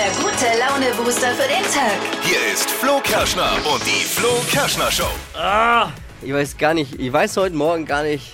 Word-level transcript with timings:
der 0.00 0.10
gute 0.22 0.46
Laune-Booster 0.58 1.28
für 1.34 1.46
den 1.48 1.62
Tag. 1.74 1.92
Hier 2.22 2.38
ist 2.54 2.70
Flo 2.70 3.00
Kerschner 3.02 3.50
und 3.70 3.82
die 3.84 4.04
Flo 4.06 4.28
Kerschner 4.50 4.90
Show. 4.90 5.04
Ich 6.22 6.32
weiß 6.32 6.56
gar 6.56 6.72
nicht, 6.72 6.98
ich 6.98 7.12
weiß 7.12 7.36
heute 7.36 7.54
Morgen 7.54 7.84
gar 7.84 8.02
nicht. 8.04 8.32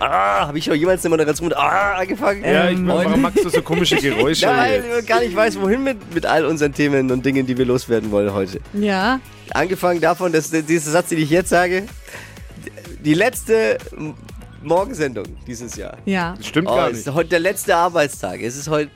Ah, 0.00 0.46
habe 0.46 0.56
ich 0.58 0.64
schon 0.64 0.74
jemals 0.76 1.04
eine 1.04 1.10
Moderation 1.10 1.48
mit 1.48 1.56
Ah 1.58 1.96
angefangen? 1.96 2.42
Ja, 2.42 2.70
ich, 2.70 2.78
Heute- 2.78 2.86
warum 3.10 3.20
magst 3.20 3.44
du 3.44 3.50
so 3.50 3.60
komische 3.60 3.96
Geräusche? 3.96 4.46
Nein, 4.46 4.82
jetzt? 4.82 5.00
ich 5.02 5.06
gar 5.06 5.20
nicht 5.20 5.36
weiß, 5.36 5.60
wohin 5.60 5.82
mit, 5.84 6.14
mit 6.14 6.24
all 6.24 6.46
unseren 6.46 6.72
Themen 6.72 7.10
und 7.10 7.24
Dingen, 7.26 7.46
die 7.46 7.56
wir 7.58 7.66
loswerden 7.66 8.10
wollen 8.10 8.32
heute. 8.32 8.60
Ja. 8.72 9.20
Angefangen 9.52 10.00
davon, 10.00 10.32
dass 10.32 10.50
dieser 10.50 10.90
Satz, 10.90 11.10
den 11.10 11.18
ich 11.18 11.28
jetzt 11.28 11.50
sage, 11.50 11.84
die 13.04 13.14
letzte 13.14 13.76
Morgensendung 14.62 15.26
dieses 15.46 15.76
Jahr. 15.76 15.98
Ja. 16.06 16.34
Das 16.38 16.46
stimmt 16.46 16.68
Oh, 16.68 16.74
gar 16.76 16.86
es 16.88 16.96
nicht. 16.98 17.06
ist 17.06 17.12
heute 17.14 17.28
der 17.28 17.40
letzte 17.40 17.76
Arbeitstag. 17.76 18.40
Es 18.40 18.56
ist 18.56 18.68
heute. 18.68 18.90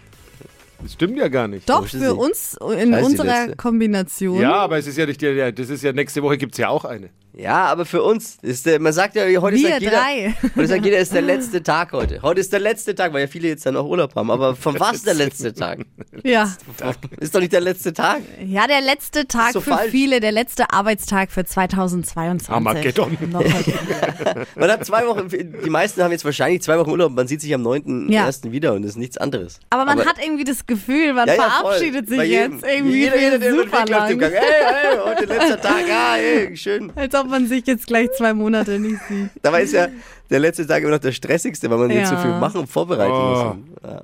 Das 0.80 0.92
stimmt 0.92 1.16
ja 1.18 1.28
gar 1.28 1.48
nicht. 1.48 1.68
Doch, 1.68 1.86
für 1.86 1.96
nicht. 1.96 2.10
uns 2.10 2.56
in 2.78 2.92
die 2.92 2.98
unserer. 3.02 3.56
Kombination. 3.56 4.40
Ja, 4.40 4.54
aber 4.54 4.78
es 4.78 4.86
ist 4.86 4.96
ja 4.96 5.06
nicht 5.06 5.20
der, 5.20 5.34
der 5.34 5.52
das 5.52 5.70
ist 5.70 5.82
ja 5.82 5.92
nächste 5.92 6.22
Woche 6.22 6.38
gibt 6.38 6.52
es 6.52 6.58
ja 6.58 6.68
auch 6.68 6.84
eine. 6.84 7.10
Ja, 7.38 7.66
aber 7.66 7.84
für 7.86 8.02
uns 8.02 8.38
ist 8.42 8.66
der, 8.66 8.80
man 8.80 8.92
sagt 8.92 9.14
ja, 9.14 9.22
heute 9.40 9.56
Wir 9.56 9.68
sagt 9.68 9.80
jeder, 9.80 9.92
drei. 9.92 10.34
heute 10.56 10.66
sagt 10.66 10.84
jeder, 10.84 10.98
ist 10.98 11.12
der 11.14 11.22
letzte 11.22 11.62
Tag 11.62 11.92
heute. 11.92 12.20
Heute 12.20 12.40
ist 12.40 12.52
der 12.52 12.58
letzte 12.58 12.96
Tag, 12.96 13.12
weil 13.12 13.20
ja 13.20 13.26
viele 13.28 13.46
jetzt 13.46 13.64
dann 13.64 13.76
auch 13.76 13.86
Urlaub 13.86 14.16
haben. 14.16 14.32
Aber 14.32 14.56
von 14.56 14.78
was 14.80 15.02
der 15.02 15.14
letzte 15.14 15.54
Tag? 15.54 15.78
Ja. 16.24 16.52
Ist 17.20 17.34
doch 17.34 17.40
nicht 17.40 17.52
der 17.52 17.60
letzte 17.60 17.92
Tag. 17.92 18.22
ja, 18.44 18.66
der 18.66 18.80
letzte 18.80 19.28
Tag 19.28 19.52
so 19.52 19.60
für 19.60 19.70
falsch. 19.70 19.90
viele, 19.92 20.18
der 20.18 20.32
letzte 20.32 20.72
Arbeitstag 20.72 21.30
für 21.30 21.44
2022. 21.44 22.50
Armageddon. 22.50 23.16
Man 24.56 24.70
hat 24.70 24.84
zwei 24.84 25.06
Wochen, 25.06 25.28
die 25.28 25.70
meisten 25.70 26.02
haben 26.02 26.10
jetzt 26.10 26.24
wahrscheinlich 26.24 26.62
zwei 26.62 26.76
Wochen 26.78 26.90
Urlaub. 26.90 27.12
Man 27.12 27.28
sieht 27.28 27.40
sich 27.40 27.54
am 27.54 27.64
9.1. 27.64 28.10
Ja. 28.12 28.28
wieder 28.52 28.74
und 28.74 28.82
das 28.82 28.92
ist 28.92 28.96
nichts 28.96 29.16
anderes. 29.16 29.60
Aber 29.70 29.84
man 29.84 30.04
hat 30.04 30.16
irgendwie 30.20 30.44
das 30.44 30.66
Gefühl, 30.66 31.12
man 31.12 31.28
Ja, 31.28 31.34
ja, 31.34 31.42
voll. 31.42 31.50
verabschiedet 31.50 32.08
sich 32.08 32.20
jedem. 32.20 32.52
jetzt 32.54 32.64
irgendwie 32.66 32.98
jeder, 32.98 33.12
für 33.12 33.20
jeder, 33.20 33.38
Gang. 33.38 33.56
Superlang. 33.56 34.20
Hey, 34.20 34.30
hey, 34.32 34.98
heute 35.04 35.24
letzter 35.24 35.60
Tag, 35.60 35.84
ah, 35.90 36.14
hey, 36.16 36.56
schön. 36.56 36.92
Als 36.96 37.14
ob 37.14 37.27
man 37.28 37.46
sich 37.46 37.66
jetzt 37.66 37.86
gleich 37.86 38.08
zwei 38.16 38.34
Monate 38.34 38.78
nicht 38.78 38.98
sieht. 39.08 39.30
Dabei 39.42 39.62
ist 39.62 39.72
ja 39.72 39.88
der 40.30 40.40
letzte 40.40 40.66
Tag 40.66 40.82
immer 40.82 40.92
noch 40.92 40.98
der 40.98 41.12
stressigste, 41.12 41.70
weil 41.70 41.78
man 41.78 41.90
jetzt 41.90 42.08
so 42.08 42.14
Ja. 42.14 42.22
viel 42.22 42.30
machen 42.32 42.60
und 42.60 42.66
vorbereiten 42.68 43.12
Oh. 43.12 43.54
muss. 43.54 43.90
Ja. 43.90 44.02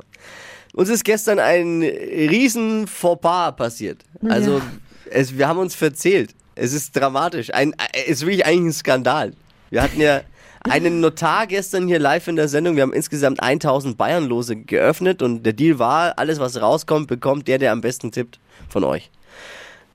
Uns 0.75 0.89
ist 0.89 1.05
gestern 1.05 1.39
ein 1.39 1.83
riesen 1.83 2.86
Fauxpas 2.86 3.53
passiert. 3.56 4.03
Also 4.28 4.61
es, 5.11 5.36
wir 5.36 5.47
haben 5.48 5.58
uns 5.58 5.75
verzählt. 5.75 6.34
Es 6.56 6.72
ist 6.72 6.97
dramatisch. 6.97 7.53
Ein, 7.53 7.75
es 7.92 8.08
ist 8.08 8.22
wirklich 8.22 8.47
eigentlich 8.47 8.70
ein 8.70 8.72
Skandal. 8.72 9.33
Wir 9.70 9.83
hatten 9.83 10.00
ja 10.00 10.20
einen 10.69 11.00
Notar 11.00 11.47
gestern 11.47 11.86
hier 11.86 11.98
live 11.98 12.27
in 12.28 12.36
der 12.36 12.48
Sendung. 12.48 12.75
Wir 12.77 12.83
haben 12.83 12.92
insgesamt 12.92 13.42
1000 13.42 13.97
Bayernlose 13.97 14.56
geöffnet 14.56 15.20
und 15.22 15.42
der 15.44 15.53
Deal 15.53 15.78
war, 15.78 16.19
alles 16.19 16.41
was 16.41 16.61
rauskommt, 16.61 17.06
bekommt 17.06 17.47
der, 17.48 17.59
der 17.59 17.70
am 17.72 17.81
besten 17.81 18.11
tippt 18.12 18.41
von 18.69 18.83
euch. 18.84 19.11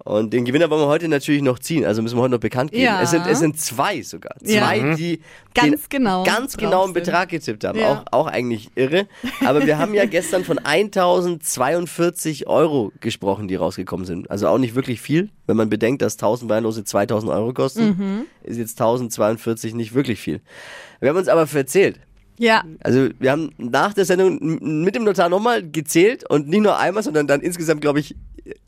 Und 0.05 0.31
den 0.33 0.45
Gewinner 0.45 0.69
wollen 0.69 0.81
wir 0.81 0.87
heute 0.87 1.07
natürlich 1.09 1.41
noch 1.41 1.59
ziehen. 1.59 1.83
Also 1.85 2.01
müssen 2.01 2.17
wir 2.17 2.21
heute 2.21 2.31
noch 2.31 2.39
bekannt 2.39 2.71
geben. 2.71 2.83
Ja. 2.83 3.01
Es, 3.01 3.11
sind, 3.11 3.27
es 3.27 3.39
sind 3.39 3.59
zwei 3.59 4.01
sogar. 4.01 4.35
Ja. 4.41 4.61
Zwei, 4.65 4.95
die 4.95 5.19
Ganz 5.53 5.89
den 5.89 5.99
genau 5.99 6.23
ganz 6.23 6.55
genauen. 6.55 6.93
Betrag 6.93 7.29
getippt 7.29 7.63
haben. 7.65 7.77
Ja. 7.77 8.03
Auch, 8.11 8.25
auch 8.25 8.27
eigentlich 8.27 8.69
irre. 8.75 9.07
Aber 9.45 9.65
wir 9.65 9.77
haben 9.77 9.93
ja 9.93 10.05
gestern 10.07 10.45
von 10.45 10.57
1042 10.57 12.47
Euro 12.47 12.91
gesprochen, 13.01 13.47
die 13.47 13.55
rausgekommen 13.55 14.05
sind. 14.05 14.29
Also 14.31 14.47
auch 14.47 14.57
nicht 14.57 14.75
wirklich 14.75 15.01
viel. 15.01 15.29
Wenn 15.47 15.57
man 15.57 15.69
bedenkt, 15.69 16.01
dass 16.01 16.13
1000 16.13 16.47
Bayernlose 16.47 16.83
2000 16.83 17.31
Euro 17.31 17.53
kosten, 17.53 17.89
Mhm. 17.97 18.25
ist 18.43 18.57
jetzt 18.57 18.79
1042 18.79 19.73
nicht 19.73 19.93
wirklich 19.93 20.19
viel. 20.19 20.41
Wir 20.99 21.09
haben 21.09 21.17
uns 21.17 21.27
aber 21.27 21.47
verzählt. 21.47 21.99
Ja. 22.39 22.63
Also 22.81 23.09
wir 23.19 23.31
haben 23.31 23.51
nach 23.57 23.93
der 23.93 24.05
Sendung 24.05 24.39
mit 24.83 24.95
dem 24.95 25.03
Notar 25.03 25.27
nochmal 25.29 25.61
gezählt 25.69 26.27
und 26.29 26.47
nicht 26.47 26.61
nur 26.61 26.77
einmal, 26.79 27.03
sondern 27.03 27.27
dann 27.27 27.41
insgesamt, 27.41 27.81
glaube 27.81 27.99
ich, 27.99 28.15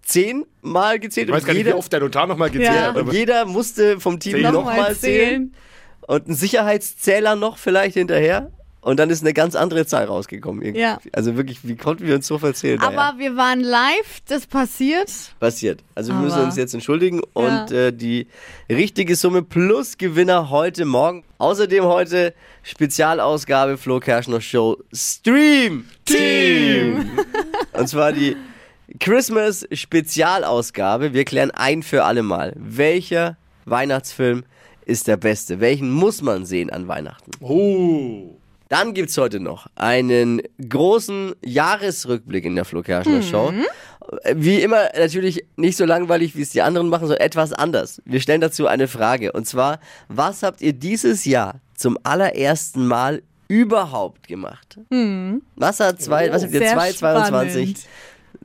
zehnmal 0.03 0.99
gezählt. 0.99 1.29
Ich 1.29 1.33
weiß 1.33 1.43
und 1.43 1.47
gar 1.47 1.53
nicht, 1.53 1.63
wie 1.63 1.67
jeder, 1.69 1.77
oft 1.77 1.91
der 1.93 2.01
Notar 2.01 2.27
nochmal 2.27 2.49
gezählt 2.49 2.75
Ja. 2.75 2.93
hat. 2.93 3.13
jeder 3.13 3.45
musste 3.45 3.99
vom 4.01 4.19
Team 4.19 4.33
Zählen. 4.33 4.53
nochmal 4.53 4.95
zählen. 4.95 5.55
Und 6.05 6.27
ein 6.27 6.35
Sicherheitszähler 6.35 7.35
noch 7.37 7.57
vielleicht 7.57 7.95
hinterher. 7.95 8.51
Und 8.83 8.99
dann 8.99 9.11
ist 9.11 9.21
eine 9.21 9.33
ganz 9.33 9.55
andere 9.55 9.85
Zahl 9.85 10.05
rausgekommen. 10.05 10.73
Ja. 10.73 10.97
Also 11.13 11.37
wirklich, 11.37 11.59
wie 11.67 11.75
konnten 11.75 12.07
wir 12.07 12.15
uns 12.15 12.25
so 12.25 12.39
verzählen? 12.39 12.79
Aber 12.81 12.95
Naja, 12.95 13.13
wir 13.17 13.35
waren 13.37 13.59
live, 13.61 14.21
das 14.27 14.47
passiert. 14.47 15.11
passiert. 15.39 15.83
Also 15.93 16.09
wir 16.13 16.15
Aber- 16.17 16.25
müssen 16.25 16.41
uns 16.41 16.55
jetzt 16.55 16.73
entschuldigen 16.73 17.17
Ja. 17.17 17.23
und 17.61 17.71
äh, 17.71 17.93
die 17.93 18.25
richtige 18.69 19.15
Summe 19.15 19.43
plus 19.43 19.99
Gewinner 19.99 20.49
heute 20.49 20.85
Morgen. 20.85 21.23
Außerdem 21.37 21.83
heute 21.85 22.33
Spezialausgabe 22.63 23.77
Flo 23.77 23.99
Kerschner 23.99 24.41
Show 24.41 24.77
Stream 24.91 25.85
Team. 26.05 27.07
und 27.73 27.87
zwar 27.87 28.11
die 28.11 28.35
Christmas 28.99 29.65
Spezialausgabe. 29.71 31.13
Wir 31.13 31.23
klären 31.25 31.51
ein 31.51 31.83
für 31.83 32.03
alle 32.03 32.23
Mal. 32.23 32.53
Welcher 32.57 33.37
Weihnachtsfilm 33.65 34.43
ist 34.85 35.07
der 35.07 35.17
beste? 35.17 35.59
Welchen 35.59 35.91
muss 35.91 36.21
man 36.23 36.45
sehen 36.45 36.71
an 36.71 36.87
Weihnachten? 36.87 37.29
oh. 37.41 38.37
Dann 38.71 38.93
gibt's 38.93 39.17
heute 39.17 39.41
noch 39.41 39.67
einen 39.75 40.41
großen 40.69 41.33
Jahresrückblick 41.43 42.45
in 42.45 42.55
der 42.55 42.63
Flo 42.63 42.81
Kerschner 42.81 43.21
Show. 43.21 43.51
Wie 44.33 44.61
immer 44.61 44.83
natürlich 44.97 45.43
nicht 45.57 45.75
so 45.75 45.83
langweilig, 45.83 46.37
wie 46.37 46.41
es 46.41 46.51
die 46.51 46.61
anderen 46.61 46.87
machen, 46.87 47.07
sondern 47.07 47.19
etwas 47.19 47.51
anders. 47.51 48.01
Wir 48.05 48.21
stellen 48.21 48.39
dazu 48.39 48.67
eine 48.67 48.87
Frage. 48.87 49.33
Und 49.33 49.45
zwar, 49.45 49.81
was 50.07 50.41
habt 50.41 50.61
ihr 50.61 50.71
dieses 50.71 51.25
Jahr 51.25 51.59
zum 51.75 51.97
allerersten 52.03 52.87
Mal 52.87 53.23
überhaupt 53.49 54.29
gemacht? 54.29 54.79
Was 55.57 55.81
hat 55.81 56.01
zwei, 56.01 56.31
was 56.31 56.43
habt 56.43 56.53
ihr 56.53 56.59
Sehr 56.59 56.71
2022 56.71 57.69
spannend. 57.71 57.87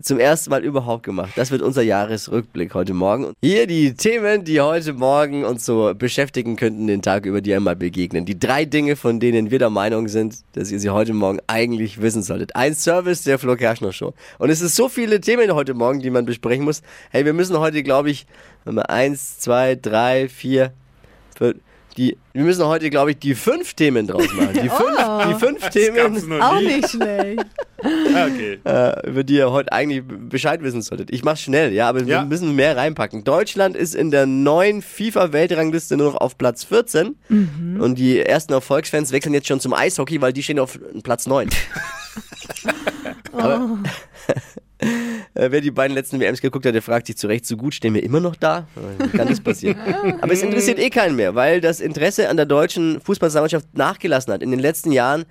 Zum 0.00 0.18
ersten 0.18 0.50
Mal 0.50 0.64
überhaupt 0.64 1.04
gemacht? 1.04 1.32
Das 1.36 1.50
wird 1.50 1.62
unser 1.62 1.82
Jahresrückblick 1.82 2.74
heute 2.74 2.94
Morgen. 2.94 3.32
Hier 3.42 3.66
die 3.66 3.94
Themen, 3.94 4.44
die 4.44 4.60
heute 4.60 4.92
Morgen 4.92 5.44
uns 5.44 5.64
so 5.64 5.94
beschäftigen 5.94 6.56
könnten, 6.56 6.86
den 6.86 7.02
Tag 7.02 7.26
über 7.26 7.40
die 7.40 7.54
einmal 7.54 7.76
begegnen. 7.76 8.24
Die 8.24 8.38
drei 8.38 8.64
Dinge, 8.64 8.96
von 8.96 9.20
denen 9.20 9.50
wir 9.50 9.58
der 9.58 9.70
Meinung 9.70 10.08
sind, 10.08 10.38
dass 10.52 10.70
ihr 10.70 10.80
sie 10.80 10.90
heute 10.90 11.14
Morgen 11.14 11.38
eigentlich 11.46 12.00
wissen 12.00 12.22
solltet. 12.22 12.54
Ein 12.56 12.74
Service 12.74 13.22
der 13.22 13.38
Flo 13.38 13.56
Kerschner 13.56 13.92
Show. 13.92 14.12
Und 14.38 14.50
es 14.50 14.60
ist 14.60 14.76
so 14.76 14.88
viele 14.88 15.20
Themen 15.20 15.54
heute 15.54 15.74
Morgen, 15.74 16.00
die 16.00 16.10
man 16.10 16.26
besprechen 16.26 16.64
muss. 16.64 16.82
Hey, 17.10 17.24
wir 17.24 17.32
müssen 17.32 17.58
heute, 17.58 17.82
glaube 17.82 18.10
ich, 18.10 18.26
eins, 18.66 19.38
zwei, 19.38 19.76
drei, 19.76 20.28
vier, 20.28 20.72
fünf, 21.36 21.56
die, 21.96 22.16
wir 22.32 22.42
müssen 22.44 22.64
heute, 22.66 22.90
glaube 22.90 23.12
ich, 23.12 23.18
die 23.18 23.34
fünf 23.34 23.74
Themen 23.74 24.06
draus 24.06 24.32
machen. 24.34 24.52
Die 24.54 24.68
fünf, 24.68 25.28
die 25.28 25.34
fünf 25.34 25.68
Themen, 25.70 26.28
noch 26.28 26.40
Auch 26.52 26.60
nicht 26.60 26.90
schlecht. 26.90 27.44
Okay. 27.78 28.58
äh, 28.64 29.06
über 29.08 29.22
die 29.22 29.34
ihr 29.34 29.52
heute 29.52 29.70
eigentlich 29.70 30.02
Bescheid 30.02 30.62
wissen 30.62 30.80
solltet. 30.80 31.10
Ich 31.12 31.22
mach's 31.24 31.42
schnell, 31.42 31.72
ja, 31.74 31.88
aber 31.88 32.00
wir 32.06 32.14
Ja. 32.14 32.24
müssen 32.24 32.56
mehr 32.56 32.74
reinpacken. 32.76 33.22
Deutschland 33.22 33.76
ist 33.76 33.94
in 33.94 34.10
der 34.10 34.24
neuen 34.26 34.80
FIFA-Weltrangliste 34.80 35.96
nur 35.98 36.12
noch 36.12 36.20
auf 36.20 36.38
Platz 36.38 36.64
14 36.64 37.16
und 37.78 37.96
die 37.98 38.18
ersten 38.18 38.54
Erfolgsfans 38.54 39.12
wechseln 39.12 39.34
jetzt 39.34 39.46
schon 39.46 39.60
zum 39.60 39.74
Eishockey, 39.74 40.20
weil 40.22 40.32
die 40.32 40.42
stehen 40.42 40.58
auf 40.58 40.78
Platz 41.02 41.26
9. 41.26 41.50
aber, 43.32 43.78
äh, 45.36 45.50
wer 45.50 45.60
die 45.60 45.70
beiden 45.70 45.94
letzten 45.94 46.20
WMs 46.20 46.41
geguckt 46.41 46.66
hat, 46.66 46.74
der 46.74 46.82
fragt 46.82 47.06
sich 47.06 47.16
zu 47.16 47.26
Recht, 47.26 47.47
so 47.47 47.56
gut 47.56 47.74
stehen 47.74 47.94
wir 47.94 48.02
immer 48.02 48.20
noch 48.20 48.36
da? 48.36 48.66
Kann 49.16 49.28
das 49.28 49.41
passieren? 49.41 49.76
Aber 50.20 50.32
es 50.32 50.42
interessiert 50.42 50.78
eh 50.78 50.91
keinen 50.91 51.16
mehr, 51.16 51.34
weil 51.34 51.60
das 51.60 51.80
Interesse 51.80 52.28
an 52.28 52.36
der 52.36 52.47
deutschen 52.47 53.00
Fußballnationalmannschaft 53.00 53.76
nachgelassen 53.76 54.32
hat. 54.32 54.42
In 54.42 54.50
den 54.50 54.60
letzten 54.60 54.92
Jahren 54.92 55.24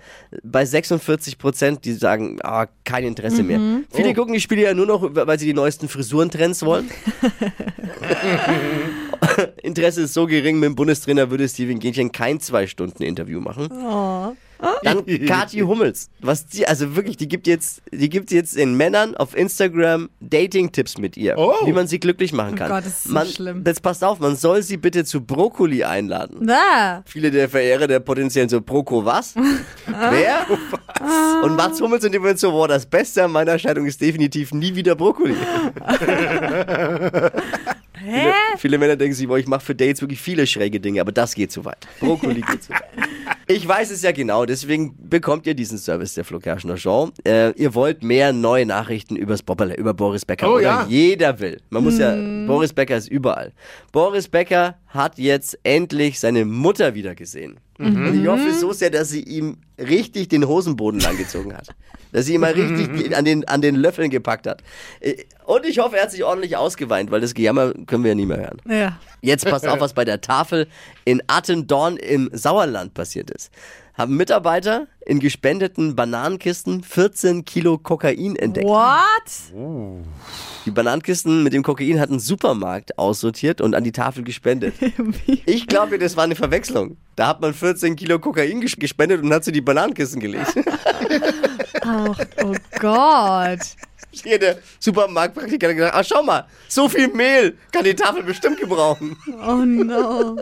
bei 0.43 0.65
46 0.65 1.37
Prozent, 1.37 1.85
die 1.85 1.93
sagen, 1.93 2.39
ah, 2.43 2.67
kein 2.83 3.03
Interesse 3.03 3.43
mehr. 3.43 3.59
Viele 3.91 4.13
gucken 4.13 4.33
die 4.33 4.41
Spiele 4.41 4.63
ja 4.63 4.73
nur 4.73 4.85
noch, 4.85 5.09
weil 5.13 5.39
sie 5.39 5.45
die 5.45 5.53
neuesten 5.53 5.87
Frisurentrends 5.87 6.63
wollen. 6.63 6.89
Interesse 9.63 10.03
ist 10.03 10.13
so 10.13 10.27
gering, 10.27 10.59
mit 10.59 10.67
dem 10.67 10.75
Bundestrainer 10.75 11.29
würde 11.29 11.47
Steven 11.47 11.79
Gähnchen 11.79 12.11
kein 12.11 12.39
zwei 12.39 12.67
Stunden 12.67 13.03
Interview 13.03 13.41
machen. 13.41 13.69
Dann 14.83 15.05
Kathi 15.27 15.59
Hummels, 15.59 16.09
was 16.21 16.45
die, 16.47 16.67
also 16.67 16.95
wirklich, 16.95 17.17
die 17.17 17.27
gibt 17.27 17.47
jetzt, 17.47 17.81
die 17.91 18.09
gibt 18.09 18.31
jetzt 18.31 18.55
den 18.57 18.75
Männern 18.75 19.15
auf 19.15 19.35
Instagram 19.35 20.09
Dating-Tipps 20.21 20.97
mit 20.97 21.17
ihr, 21.17 21.35
Oh. 21.37 21.53
wie 21.65 21.73
man 21.73 21.87
sie 21.87 21.99
glücklich 21.99 22.33
machen 22.33 22.55
kann. 22.55 22.69
Gott, 22.69 22.85
das 22.85 22.93
ist 22.93 23.03
so 23.05 23.13
man, 23.13 23.27
schlimm. 23.27 23.63
Jetzt 23.65 23.81
passt 23.81 24.03
auf, 24.03 24.19
man 24.19 24.35
soll 24.35 24.61
sie 24.63 24.77
bitte 24.77 25.05
zu 25.05 25.21
Brokkoli 25.21 25.83
einladen. 25.83 26.45
Da. 26.47 27.03
Viele 27.05 27.31
der 27.31 27.49
Verehrer 27.49 27.87
der 27.87 27.99
potenziellen 27.99 28.49
so 28.49 28.61
Proko 28.61 29.05
was? 29.05 29.35
Wer? 29.87 30.45
Und 31.43 31.55
Mats 31.55 31.81
Hummels 31.81 32.03
und 32.05 32.13
die 32.13 32.21
wird 32.21 32.39
so, 32.39 32.51
boah, 32.51 32.67
das 32.67 32.85
Beste 32.85 33.23
an 33.23 33.31
meiner 33.31 33.57
Scheidung 33.59 33.85
ist 33.85 34.01
definitiv 34.01 34.53
nie 34.53 34.75
wieder 34.75 34.95
Brokkoli. 34.95 35.35
Viele, 38.05 38.33
viele 38.57 38.77
Männer 38.77 38.95
denken 38.95 39.15
sich, 39.15 39.27
boah, 39.27 39.37
ich 39.37 39.47
mache 39.47 39.61
für 39.63 39.75
Dates 39.75 40.01
wirklich 40.01 40.21
viele 40.21 40.45
schräge 40.45 40.79
Dinge, 40.79 41.01
aber 41.01 41.11
das 41.11 41.33
geht 41.33 41.51
zu 41.51 41.65
weit. 41.65 41.87
Brokkoli 41.99 42.41
geht 42.41 42.63
zu 42.63 42.71
weit. 42.71 42.83
Ich 43.47 43.67
weiß 43.67 43.91
es 43.91 44.01
ja 44.01 44.11
genau, 44.11 44.45
deswegen 44.45 44.95
bekommt 45.07 45.45
ihr 45.45 45.53
diesen 45.53 45.77
Service 45.77 46.15
der 46.15 46.25
Flo 46.25 46.39
Kerschner 46.39 46.77
Show. 46.77 47.11
Äh, 47.23 47.51
ihr 47.51 47.75
wollt 47.75 48.01
mehr 48.01 48.33
neue 48.33 48.65
Nachrichten 48.65 49.15
übers 49.15 49.43
Bobberle, 49.43 49.75
über 49.75 49.93
Boris 49.93 50.25
Becker. 50.25 50.49
Oh 50.49 50.55
oder 50.55 50.61
ja. 50.63 50.85
jeder 50.89 51.39
will. 51.39 51.61
Man 51.69 51.83
muss 51.83 51.99
ja, 51.99 52.15
Boris 52.47 52.73
Becker 52.73 52.97
ist 52.97 53.07
überall. 53.07 53.53
Boris 53.91 54.27
Becker 54.27 54.79
hat 54.87 55.19
jetzt 55.19 55.59
endlich 55.61 56.19
seine 56.19 56.43
Mutter 56.43 56.95
wieder 56.95 57.13
gesehen. 57.13 57.59
Und 57.77 58.21
ich 58.21 58.27
hoffe 58.27 58.53
so 58.53 58.71
sehr, 58.71 58.89
dass 58.89 59.09
sie 59.09 59.21
ihm 59.23 59.57
richtig 59.77 60.29
den 60.29 60.47
Hosenboden 60.47 60.99
langgezogen 61.01 61.53
hat. 61.55 61.67
Dass 62.13 62.25
sie 62.25 62.35
ihn 62.35 62.41
mal 62.41 62.53
richtig 62.53 63.15
an 63.15 63.25
den, 63.25 63.45
an 63.49 63.61
den 63.61 63.75
Löffeln 63.75 64.09
gepackt 64.09 64.47
hat. 64.47 64.63
Äh, 65.01 65.15
Und 65.45 65.65
ich 65.65 65.79
hoffe, 65.79 65.97
er 65.97 66.03
hat 66.03 66.11
sich 66.11 66.23
ordentlich 66.23 66.55
ausgeweint, 66.55 67.11
weil 67.11 67.19
das 67.19 67.33
Gejammer 67.33 67.73
können 67.85 68.03
wir 68.05 68.11
ja 68.11 68.15
nie 68.15 68.25
mehr 68.25 68.37
hören. 68.37 68.61
Ja. 68.69 68.99
Jetzt 69.21 69.45
passt 69.45 69.67
auf, 69.67 69.79
was 69.81 69.93
bei 69.93 70.05
der 70.05 70.21
Tafel 70.21 70.67
in 71.03 71.21
Attendorn 71.27 71.97
im 71.97 72.29
Sauerland 72.31 72.93
passiert 72.93 73.29
ist. 73.31 73.51
Haben 73.97 74.17
Mitarbeiter 74.17 74.87
in 75.05 75.19
gespendeten 75.21 75.95
Bananenkisten 75.95 76.83
14 76.83 77.45
Kilo 77.45 77.77
Kokain 77.77 78.35
entdeckt. 78.35 78.67
What? 78.67 79.53
Die 80.65 80.71
Bananenkisten 80.71 81.43
mit 81.43 81.53
dem 81.53 81.63
Kokain 81.63 81.99
hat 82.01 82.09
ein 82.09 82.19
Supermarkt 82.19 82.97
aussortiert 82.99 83.61
und 83.61 83.73
an 83.73 83.85
die 83.85 83.93
Tafel 83.93 84.23
gespendet. 84.23 84.75
Ich 85.45 85.67
glaube, 85.67 85.97
das 85.97 86.17
war 86.17 86.25
eine 86.25 86.35
Verwechslung. 86.35 86.97
Da 87.15 87.27
hat 87.27 87.39
man 87.39 87.53
14 87.53 87.95
Kilo 87.95 88.19
Kokain 88.19 88.61
ges- 88.61 88.77
gespendet 88.77 89.21
und 89.23 89.31
hat 89.33 89.45
sie 89.45 89.51
die 89.53 89.61
Bananenkisten 89.61 90.19
gelegt. 90.19 90.53
Ach, 91.81 92.19
oh 92.43 92.55
Gott. 92.79 93.59
Hier 94.11 94.39
der 94.39 94.57
Supermarktpraktiker 94.79 95.69
hat 95.69 95.75
gesagt, 95.75 95.95
ah 95.95 96.03
schau 96.03 96.23
mal, 96.23 96.45
so 96.67 96.89
viel 96.89 97.07
Mehl 97.09 97.57
kann 97.71 97.83
die 97.85 97.93
Tafel 97.93 98.23
bestimmt 98.23 98.59
gebrauchen. 98.59 99.15
Oh 99.47 99.55
no. 99.63 100.37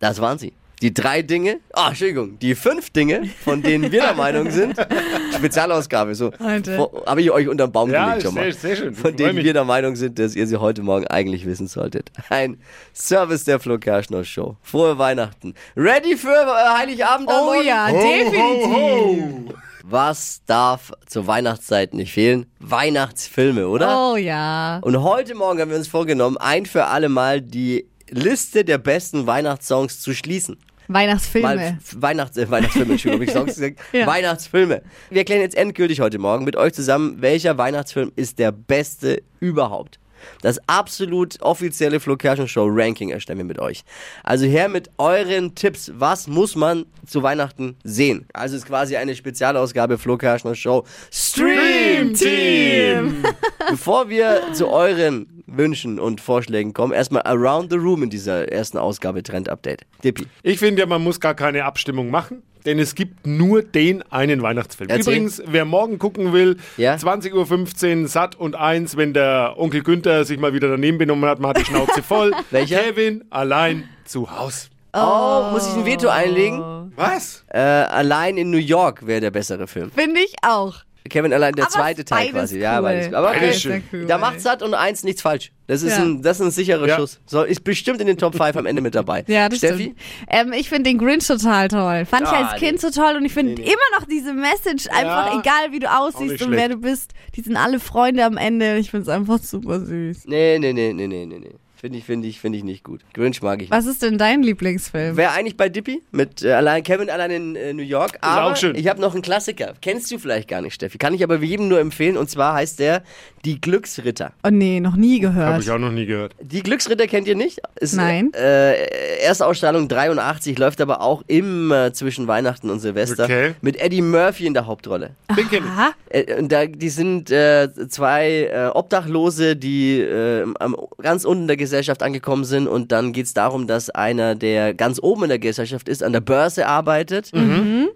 Das 0.00 0.20
waren 0.20 0.38
sie. 0.38 0.52
Die 0.80 0.94
drei 0.94 1.22
Dinge, 1.22 1.58
ah, 1.72 1.88
Entschuldigung, 1.88 2.38
die 2.38 2.54
fünf 2.54 2.90
Dinge, 2.90 3.28
von 3.44 3.62
denen 3.62 3.90
wir 3.90 4.00
der 4.00 4.14
Meinung 4.14 4.50
sind, 4.50 4.76
Spezialausgabe, 5.34 6.14
so, 6.14 6.32
habe 6.38 7.20
ich 7.20 7.30
euch 7.32 7.48
unter 7.48 7.66
den 7.66 7.72
Baum 7.72 7.90
Ja, 7.90 8.06
gelegt 8.06 8.22
schon 8.22 8.34
mal. 8.34 8.52
sehr, 8.52 8.76
sehr 8.76 8.76
schön. 8.76 8.94
Von 8.94 9.16
denen 9.16 9.34
mich. 9.36 9.44
wir 9.44 9.52
der 9.52 9.64
Meinung 9.64 9.96
sind, 9.96 10.20
dass 10.20 10.36
ihr 10.36 10.46
sie 10.46 10.56
heute 10.58 10.82
Morgen 10.82 11.06
eigentlich 11.08 11.46
wissen 11.46 11.66
solltet. 11.66 12.12
Ein 12.28 12.60
Service 12.94 13.42
der 13.44 13.58
Flo 13.58 13.78
Kerschner 13.78 14.22
Show. 14.24 14.56
Frohe 14.62 14.98
Weihnachten. 14.98 15.54
Ready 15.76 16.16
für 16.16 16.28
äh, 16.28 16.78
Heiligabend 16.78 17.28
Oh 17.28 17.54
ja, 17.60 17.90
definitiv. 17.90 19.54
Was 19.82 20.42
darf 20.46 20.92
zur 21.06 21.26
Weihnachtszeit 21.26 21.94
nicht 21.94 22.12
fehlen? 22.12 22.46
Weihnachtsfilme, 22.60 23.66
oder? 23.68 24.12
Oh 24.12 24.16
ja. 24.16 24.78
Und 24.82 25.02
heute 25.02 25.34
Morgen 25.34 25.60
haben 25.60 25.70
wir 25.70 25.78
uns 25.78 25.88
vorgenommen, 25.88 26.36
ein 26.36 26.66
für 26.66 26.84
alle 26.86 27.08
Mal 27.08 27.40
die 27.40 27.88
Liste 28.10 28.64
der 28.64 28.78
besten 28.78 29.26
Weihnachtssongs 29.26 30.00
zu 30.00 30.14
schließen. 30.14 30.58
Weihnachtsfilme. 30.88 31.46
Mal 31.46 31.78
Weihnachts 31.96 32.36
äh, 32.36 32.50
Weihnachtsfilme, 32.50 32.92
Entschuldigung, 32.92 33.26
ich 33.26 33.32
Songs 33.32 33.54
gesagt? 33.54 33.78
Ja. 33.92 34.06
Weihnachtsfilme. 34.06 34.82
Wir 35.10 35.18
erklären 35.18 35.40
jetzt 35.40 35.56
endgültig 35.56 36.00
heute 36.00 36.18
Morgen 36.18 36.44
mit 36.44 36.56
euch 36.56 36.72
zusammen, 36.72 37.20
welcher 37.20 37.56
Weihnachtsfilm 37.58 38.12
ist 38.16 38.38
der 38.38 38.52
beste 38.52 39.22
überhaupt. 39.40 39.98
Das 40.42 40.58
absolut 40.68 41.40
offizielle 41.42 42.00
Flo 42.00 42.16
Kerschner 42.16 42.48
Show 42.48 42.66
Ranking 42.68 43.10
erstellen 43.10 43.38
wir 43.38 43.44
mit 43.44 43.58
euch. 43.58 43.84
Also 44.24 44.46
her 44.46 44.68
mit 44.68 44.90
euren 44.98 45.54
Tipps. 45.54 45.90
Was 45.94 46.26
muss 46.26 46.56
man 46.56 46.86
zu 47.06 47.22
Weihnachten 47.22 47.76
sehen? 47.84 48.26
Also 48.32 48.56
ist 48.56 48.66
quasi 48.66 48.96
eine 48.96 49.14
Spezialausgabe 49.14 49.98
Flo 49.98 50.16
Kerschner 50.16 50.54
Show 50.54 50.84
Stream 51.10 52.14
Team. 52.14 53.24
Bevor 53.70 54.08
wir 54.08 54.52
zu 54.52 54.68
euren 54.68 55.42
Wünschen 55.46 55.98
und 55.98 56.20
Vorschlägen 56.20 56.72
kommen, 56.72 56.92
erstmal 56.92 57.22
Around 57.22 57.70
the 57.70 57.78
Room 57.78 58.02
in 58.02 58.10
dieser 58.10 58.50
ersten 58.50 58.78
Ausgabe 58.78 59.22
Trend 59.22 59.48
Update. 59.48 59.82
Dippi. 60.04 60.26
Ich 60.42 60.58
finde 60.58 60.80
ja, 60.80 60.86
man 60.86 61.02
muss 61.02 61.20
gar 61.20 61.34
keine 61.34 61.64
Abstimmung 61.64 62.10
machen, 62.10 62.42
denn 62.66 62.78
es 62.78 62.94
gibt 62.94 63.26
nur 63.26 63.62
den 63.62 64.02
einen 64.10 64.42
Weihnachtsfilm. 64.42 64.90
Erzähl. 64.90 65.14
Übrigens, 65.14 65.42
wer 65.46 65.64
morgen 65.64 65.98
gucken 65.98 66.32
will, 66.32 66.56
Ja. 66.76 66.94
20.15 66.96 68.02
Uhr, 68.02 68.08
satt 68.08 68.34
und 68.36 68.56
eins, 68.56 68.96
wenn 68.96 69.12
der 69.14 69.54
Onkel 69.56 69.82
Günther 69.82 70.24
sich 70.24 70.38
mal 70.38 70.52
wieder 70.54 70.68
daneben 70.68 70.98
benommen 70.98 71.28
hat, 71.28 71.40
man 71.40 71.50
hat 71.50 71.58
die 71.58 71.64
Schnauze 71.64 72.02
voll. 72.02 72.32
Welcher? 72.50 72.78
Kevin 72.82 73.24
allein 73.30 73.88
zu 74.04 74.30
Haus. 74.30 74.70
Oh, 74.94 75.50
muss 75.52 75.66
ich 75.68 75.74
ein 75.74 75.84
Veto 75.84 76.08
einlegen? 76.08 76.92
Was? 76.96 77.44
Äh, 77.48 77.58
allein 77.58 78.36
in 78.38 78.50
New 78.50 78.56
York 78.58 79.06
wäre 79.06 79.20
der 79.20 79.30
bessere 79.30 79.66
Film. 79.66 79.90
Finde 79.94 80.20
ich 80.20 80.34
auch. 80.42 80.76
Kevin 81.08 81.32
allein 81.32 81.54
der 81.54 81.64
Aber 81.64 81.72
zweite 81.72 82.04
Teil 82.04 82.30
quasi. 82.30 82.56
Cool. 82.56 82.62
Ja, 82.62 82.80
beides. 82.80 83.12
Aber 83.12 83.30
okay. 83.30 83.38
Beides 83.40 83.60
schön. 83.62 83.82
cool. 83.92 84.06
Da 84.06 84.18
macht 84.18 84.40
satt 84.40 84.62
und 84.62 84.74
eins 84.74 85.02
nichts 85.04 85.22
falsch. 85.22 85.52
Das 85.66 85.82
ist, 85.82 85.96
Ja. 85.96 86.02
ein, 86.02 86.22
das 86.22 86.40
ist 86.40 86.46
ein 86.46 86.50
sicherer 86.50 86.86
Ja. 86.86 86.96
Schuss. 86.96 87.20
So, 87.26 87.42
ist 87.42 87.62
bestimmt 87.62 88.00
in 88.00 88.06
den 88.06 88.16
Top 88.16 88.34
5 88.34 88.56
am 88.56 88.64
Ende 88.66 88.80
mit 88.80 88.94
dabei. 88.94 89.24
Ja, 89.28 89.48
das 89.48 89.58
Steffi? 89.58 89.94
stimmt. 89.94 89.98
Ähm, 90.28 90.52
ich 90.52 90.68
finde 90.68 90.90
den 90.90 90.98
Grinch 90.98 91.26
total 91.26 91.68
toll. 91.68 92.06
Fand 92.06 92.22
ich 92.22 92.28
Ah, 92.28 92.48
als 92.48 92.58
Kind 92.60 92.80
so 92.80 92.90
toll 92.90 93.16
und 93.16 93.24
ich 93.24 93.32
finde 93.34 93.60
immer 93.60 93.98
noch 93.98 94.06
diese 94.06 94.32
Message, 94.32 94.88
einfach 94.90 95.32
Ja, 95.34 95.40
egal 95.40 95.72
wie 95.72 95.78
du 95.80 95.90
aussiehst 95.94 96.42
und 96.42 96.52
wer 96.52 96.68
du 96.70 96.76
bist, 96.76 97.12
die 97.36 97.42
sind 97.42 97.56
alle 97.56 97.80
Freunde 97.80 98.24
am 98.24 98.36
Ende. 98.38 98.78
Ich 98.78 98.90
finde 98.90 99.02
es 99.02 99.08
einfach 99.08 99.38
super 99.40 99.80
süß. 99.80 100.24
Nee, 100.26 100.58
nee, 100.58 100.72
nee, 100.72 100.92
nee, 100.94 101.06
nee, 101.06 101.26
nee. 101.26 101.38
nee. 101.38 101.54
Finde 101.80 101.98
ich, 101.98 102.04
finde 102.04 102.26
ich, 102.26 102.40
finde 102.40 102.58
ich 102.58 102.64
nicht 102.64 102.82
gut. 102.82 103.02
Grinch 103.14 103.40
mag 103.40 103.62
ich 103.62 103.70
nicht. 103.70 103.70
Was 103.70 103.86
ist 103.86 104.02
denn 104.02 104.18
dein 104.18 104.42
Lieblingsfilm? 104.42 105.16
Wäre 105.16 105.30
eigentlich 105.30 105.56
bei 105.56 105.68
Dippy 105.68 106.02
mit 106.10 106.42
äh, 106.42 106.50
allein 106.52 106.82
Kevin 106.82 107.08
allein 107.08 107.30
in 107.30 107.54
äh, 107.56 107.72
New 107.72 107.84
York. 107.84 108.18
Aber 108.20 108.50
auch 108.50 108.56
schön. 108.56 108.74
ich 108.74 108.88
habe 108.88 109.00
noch 109.00 109.12
einen 109.12 109.22
Klassiker. 109.22 109.74
Kennst 109.80 110.10
du 110.10 110.18
vielleicht 110.18 110.48
gar 110.48 110.60
nicht, 110.60 110.74
Steffi. 110.74 110.98
Kann 110.98 111.14
ich 111.14 111.22
aber 111.22 111.36
jedem 111.36 111.68
nur 111.68 111.78
empfehlen. 111.78 112.16
Und 112.16 112.28
zwar 112.30 112.54
heißt 112.54 112.80
der 112.80 113.04
Die 113.44 113.60
Glücksritter. 113.60 114.32
Oh 114.44 114.48
nee, 114.50 114.80
noch 114.80 114.96
nie 114.96 115.22
Habe 115.24 115.34
gehört. 115.34 115.62
ich 115.62 115.70
auch 115.70 115.78
noch 115.78 115.92
nie 115.92 116.06
gehört. 116.06 116.34
Die 116.40 116.64
Glücksritter 116.64 117.06
kennt 117.06 117.28
ihr 117.28 117.36
nicht? 117.36 117.60
Ist, 117.78 117.94
Nein. 117.94 118.32
Äh, 118.34 119.18
Erstausstrahlung 119.20 119.86
83, 119.86 120.58
läuft 120.58 120.80
aber 120.80 121.00
auch 121.00 121.22
immer 121.28 121.92
zwischen 121.92 122.26
Weihnachten 122.26 122.70
und 122.70 122.80
Silvester. 122.80 123.22
Okay. 123.24 123.54
Mit 123.60 123.76
Eddie 123.80 124.02
Murphy 124.02 124.46
in 124.46 124.54
der 124.54 124.66
Hauptrolle. 124.66 125.10
Den 125.36 125.48
kenn 125.48 125.62
ich. 125.62 125.70
Aha. 125.70 125.90
Äh, 126.10 126.40
und 126.40 126.50
da, 126.50 126.66
die 126.66 126.88
sind 126.88 127.30
äh, 127.30 127.68
zwei 127.88 128.50
äh, 128.52 128.66
Obdachlose, 128.74 129.54
die 129.54 130.00
äh, 130.00 130.44
am, 130.58 130.74
ganz 131.00 131.24
unten 131.24 131.46
der 131.46 131.56
Gesellschaft 131.68 132.02
angekommen 132.02 132.44
sind. 132.44 132.66
Und 132.66 132.90
dann 132.92 133.12
geht 133.12 133.26
es 133.26 133.34
darum, 133.34 133.66
dass 133.66 133.90
einer, 133.90 134.34
der 134.34 134.72
ganz 134.74 134.98
oben 135.02 135.24
in 135.24 135.28
der 135.28 135.38
Gesellschaft 135.38 135.88
ist, 135.88 136.02
an 136.02 136.12
der 136.12 136.20
Börse 136.20 136.66
arbeitet. 136.66 137.30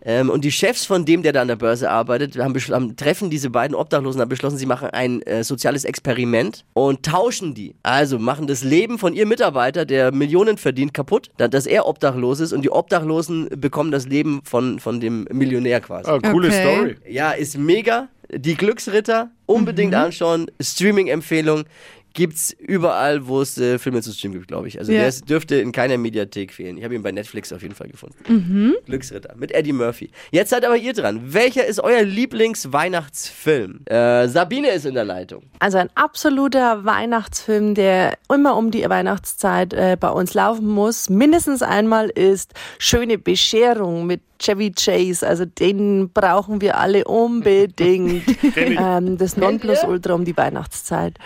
Ähm, 0.04 0.30
und 0.30 0.44
die 0.44 0.52
Chefs 0.52 0.84
von 0.84 1.04
dem, 1.04 1.22
der 1.22 1.32
da 1.32 1.42
an 1.42 1.48
der 1.48 1.56
Börse 1.56 1.90
arbeitet, 1.90 2.36
haben, 2.38 2.54
haben 2.54 2.96
treffen 2.96 3.30
diese 3.30 3.50
beiden 3.50 3.74
Obdachlosen, 3.74 4.20
haben 4.20 4.28
beschlossen, 4.28 4.58
sie 4.58 4.66
machen 4.66 4.88
ein 4.90 5.22
äh, 5.22 5.42
soziales 5.44 5.84
Experiment 5.84 6.64
und 6.74 7.02
tauschen 7.04 7.54
die. 7.54 7.74
Also 7.82 8.19
machen 8.19 8.46
das 8.46 8.62
Leben 8.62 8.98
von 8.98 9.14
ihrem 9.14 9.28
Mitarbeiter, 9.30 9.84
der 9.84 10.12
Millionen 10.12 10.58
verdient, 10.58 10.92
kaputt, 10.94 11.30
da- 11.38 11.48
dass 11.48 11.66
er 11.66 11.86
obdachlos 11.86 12.40
ist. 12.40 12.52
Und 12.52 12.62
die 12.62 12.70
Obdachlosen 12.70 13.48
bekommen 13.56 13.90
das 13.90 14.06
Leben 14.06 14.40
von, 14.44 14.78
von 14.78 15.00
dem 15.00 15.26
Millionär 15.32 15.80
quasi. 15.80 16.10
Ah, 16.10 16.19
coole 16.20 16.48
Okay. 16.48 16.60
Story. 16.74 16.96
Ja, 17.08 17.30
ist 17.32 17.56
mega. 17.56 18.08
Die 18.34 18.54
Glücksritter, 18.54 19.30
unbedingt 19.46 19.94
anschauen. 19.94 20.50
Streaming-Empfehlung 20.60 21.64
gibt's 22.14 22.50
überall, 22.58 23.26
wo 23.26 23.40
es 23.40 23.58
äh, 23.58 23.78
Filme 23.78 24.02
zu 24.02 24.12
streamen 24.12 24.34
gibt, 24.38 24.48
glaube 24.48 24.68
ich. 24.68 24.78
Also 24.78 24.92
Ja. 24.92 24.98
der 25.00 25.08
ist, 25.08 25.28
dürfte 25.28 25.56
in 25.56 25.72
keiner 25.72 25.96
Mediathek 25.98 26.52
fehlen. 26.52 26.76
Ich 26.78 26.84
habe 26.84 26.94
ihn 26.94 27.02
bei 27.02 27.12
Netflix 27.12 27.52
auf 27.52 27.62
jeden 27.62 27.74
Fall 27.74 27.88
gefunden. 27.88 28.74
Glücksritter 28.86 29.34
mit 29.36 29.52
Eddie 29.52 29.72
Murphy. 29.72 30.10
Jetzt 30.30 30.50
seid 30.50 30.64
aber 30.64 30.76
ihr 30.76 30.92
dran. 30.92 31.20
Welcher 31.32 31.66
ist 31.66 31.80
euer 31.80 32.02
Lieblings-Weihnachtsfilm? 32.02 33.80
Äh, 33.86 34.28
Sabine 34.28 34.70
ist 34.70 34.86
in 34.86 34.94
der 34.94 35.04
Leitung. 35.04 35.44
Also 35.58 35.78
ein 35.78 35.90
absoluter 35.94 36.84
Weihnachtsfilm, 36.84 37.74
der 37.74 38.19
immer 38.32 38.56
um 38.56 38.70
die 38.70 38.88
Weihnachtszeit 38.88 39.72
äh, 39.72 39.96
bei 39.98 40.10
uns 40.10 40.34
laufen 40.34 40.66
muss. 40.69 41.08
Mindestens 41.10 41.62
einmal 41.62 42.08
ist 42.08 42.52
Schöne 42.78 43.19
Bescherung 43.19 44.06
mit 44.06 44.20
Chevy 44.38 44.72
Chase. 44.72 45.26
Also 45.26 45.44
den 45.44 46.10
brauchen 46.12 46.60
wir 46.60 46.78
alle 46.78 47.04
unbedingt. 47.04 48.24
ähm, 48.56 49.19
das 49.19 49.36
Nonplusultra 49.36 50.14
um 50.14 50.24
die 50.24 50.36
Weihnachtszeit. 50.36 51.19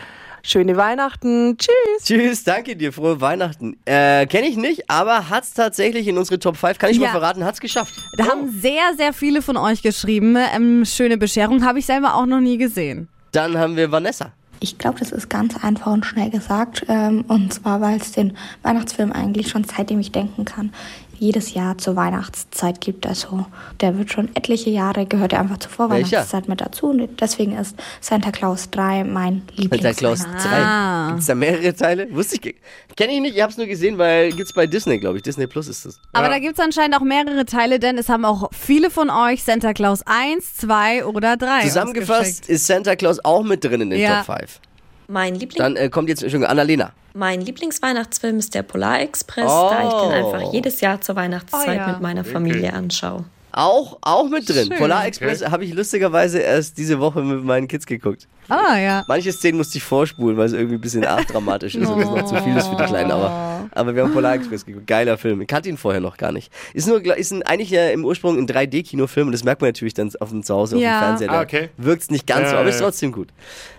Schöne 0.49 0.77
Weihnachten. 0.77 1.57
Tschüss. 1.59 2.05
Tschüss, 2.05 2.45
danke 2.45 2.77
dir, 2.77 2.93
frohe 2.93 3.21
Weihnachten. 3.21 3.77
Äh, 3.85 4.27
Kenne 4.27 4.47
ich 4.47 4.57
nicht, 4.57 4.89
aber 4.89 5.29
hat's 5.29 5.55
tatsächlich 5.55 6.07
in 6.07 6.17
unsere 6.17 6.39
Top 6.39 6.57
5, 6.57 6.79
kann 6.79 6.91
ich 6.91 6.99
Ja. 6.99 7.07
mal 7.07 7.11
verraten, 7.11 7.45
hat's 7.45 7.59
geschafft. 7.59 7.93
Da 8.17 8.27
haben 8.29 8.49
sehr, 8.51 8.95
sehr 8.97 9.13
viele 9.13 9.43
von 9.43 9.57
euch 9.57 9.83
geschrieben. 9.83 10.37
Ähm, 10.55 10.85
schöne 10.85 11.19
Bescherung 11.19 11.65
habe 11.65 11.81
ich 11.81 11.87
selber 11.87 12.15
auch 12.15 12.27
noch 12.27 12.39
nie 12.39 12.59
gesehen. 12.59 13.09
Dann 13.33 13.59
haben 13.59 13.75
wir 13.75 13.91
Vanessa. 13.91 14.33
Ich 14.61 14.79
glaube, 14.79 15.01
das 15.01 15.11
ist 15.13 15.29
ganz 15.29 15.63
einfach 15.65 15.93
und 15.93 16.07
schnell 16.07 16.31
gesagt. 16.31 16.87
Ähm, 16.89 17.25
und 17.27 17.53
zwar, 17.53 17.81
weil 17.81 17.99
es 18.01 18.13
den 18.13 18.37
Weihnachtsfilm 18.63 19.11
eigentlich 19.13 19.49
schon 19.49 19.65
seitdem 19.65 19.99
ich 19.99 20.13
denken 20.13 20.45
kann, 20.45 20.73
jedes 21.19 21.55
Jahr 21.55 21.79
zur 21.79 21.97
Weihnachtszeit 21.97 22.81
gibt. 22.81 23.07
Also 23.07 23.47
der 23.81 23.97
wird 23.99 24.11
schon 24.13 24.29
etliche 24.35 24.71
Jahre, 24.71 25.07
gehört 25.07 25.33
er 25.33 25.41
einfach 25.41 25.59
zur 25.59 25.71
Vorweihnachtszeit 25.71 26.49
mit 26.49 26.61
dazu. 26.61 26.87
Und 26.91 27.21
deswegen 27.21 27.57
ist 27.57 27.77
Santa 28.01 28.31
Claus 28.31 28.71
3 28.71 29.05
mein 29.05 29.43
Lieblings. 29.55 29.83
Santa 29.83 29.99
Claus 29.99 30.21
3. 30.21 30.29
Ah. 30.53 31.09
Gibt's 31.11 31.27
da 31.27 31.35
mehrere 31.35 31.75
Teile? 31.75 32.09
Wusste 32.15 32.37
ich. 32.37 32.41
ge- 32.43 32.55
Kenn 32.97 33.11
ich 33.11 33.21
nicht, 33.21 33.37
ich 33.37 33.43
hab's 33.43 33.57
nur 33.59 33.67
gesehen, 33.67 33.99
weil 33.99 34.33
gibt's 34.33 34.53
bei 34.53 34.67
Disney, 34.67 34.99
glaube 34.99 35.19
ich. 35.19 35.23
Disney 35.23 35.47
Plus 35.47 35.69
ist 35.69 35.85
das. 35.85 36.01
Aber 36.13 36.29
da 36.29 36.39
gibt 36.39 36.59
es 36.59 36.65
anscheinend 36.65 36.97
auch 36.97 37.03
mehrere 37.03 37.45
Teile, 37.45 37.79
denn 37.79 37.99
es 37.99 38.09
haben 38.09 38.25
auch 38.25 38.49
viele 38.53 38.91
von 38.91 39.11
euch 39.11 39.43
Santa 39.45 39.73
Claus 39.75 40.01
1, 40.07 40.57
2 40.57 41.05
oder 41.05 41.37
3 41.37 41.63
Zusammengefasst 41.63 42.49
ist 42.49 42.67
Santa 42.67 42.97
Claus 42.97 43.23
auch 43.25 43.43
mit 43.43 43.63
drin 43.65 43.83
in 43.83 43.91
den 43.91 44.01
Ja. 44.01 44.23
Top 44.23 44.37
5. 44.39 44.61
Mein, 45.09 45.35
Liebling, 45.37 45.59
Dann 45.63 45.77
äh, 45.77 45.89
kommt 45.89 46.09
jetzt 46.09 46.29
schon 46.31 46.45
Annalena. 46.45 46.93
mein 47.15 47.41
Lieblingsweihnachtsfilm 47.41 48.39
ist 48.39 48.55
der 48.55 48.63
Polarexpress, 48.63 49.51
Oh. 49.51 49.69
da 49.71 49.87
ich 49.89 49.95
den 49.95 50.13
einfach 50.25 50.53
jedes 50.53 50.81
Jahr 50.81 51.01
zur 51.01 51.17
Weihnachtszeit 51.17 51.69
Oh 51.69 51.73
ja. 51.73 51.89
mit 51.89 52.01
meiner 52.01 52.25
Familie 52.25 52.73
anschaue. 52.73 53.25
Auch, 53.57 53.97
auch 54.03 54.29
mit 54.29 54.47
drin. 54.49 54.69
Schön. 54.69 54.77
Polar 54.79 55.07
Express 55.07 55.43
habe 55.49 55.65
ich 55.65 55.73
lustigerweise 55.73 56.39
erst 56.41 56.77
diese 56.77 57.01
Woche 57.01 57.23
mit 57.23 57.43
meinen 57.43 57.67
Kids 57.69 57.87
geguckt. 57.87 58.29
Ah, 58.49 58.77
ja. 58.79 59.03
Manche 59.09 59.33
Szenen 59.33 59.57
musste 59.57 59.79
ich 59.79 59.83
vorspulen, 59.85 60.37
weil 60.37 60.45
es 60.47 60.53
irgendwie 60.53 60.75
ein 60.75 60.81
bisschen 60.81 61.05
arg 61.07 61.27
dramatisch 61.27 61.75
ist 61.75 61.89
und 61.89 61.99
es 62.01 62.07
noch 62.07 62.23
zu 62.27 62.37
viel 62.43 62.55
ist 62.55 62.67
für 62.67 62.77
die 62.77 62.85
Kleinen. 62.85 63.11
Aber, 63.11 63.69
aber 63.73 63.95
wir 63.97 64.03
haben 64.05 64.13
Polar 64.13 64.35
Express 64.35 64.67
geguckt. 64.67 64.87
Geiler 64.87 65.17
Film. 65.17 65.41
Ich 65.41 65.49
kannte 65.49 65.71
ihn 65.71 65.79
vorher 65.79 66.03
noch 66.03 66.19
gar 66.19 66.33
nicht. 66.33 66.53
Ist 66.75 66.87
nur 66.87 67.03
ist 67.17 67.33
ein, 67.33 67.43
eigentlich 67.45 67.71
ja 67.71 67.89
im 67.89 68.05
Ursprung 68.05 68.37
ein 68.39 68.47
3D-Kinofilm 68.47 69.25
und 69.27 69.33
das 69.33 69.43
merkt 69.43 69.63
man 69.63 69.69
natürlich 69.69 69.95
dann 69.95 70.13
auf 70.21 70.29
dem 70.29 70.43
Zuhause, 70.43 70.77
Ja. 70.79 70.91
auf 70.91 70.99
dem 70.99 71.07
Fernseher. 71.07 71.33
Ah, 71.33 71.41
okay. 71.41 71.71
Wirkt 71.79 72.03
es 72.03 72.11
nicht 72.11 72.27
ganz 72.27 72.51
so, 72.51 72.55
Ja, 72.57 72.61
aber 72.61 72.69
ist 72.69 72.79
ja. 72.79 72.83
trotzdem 72.87 73.11
gut. 73.11 73.29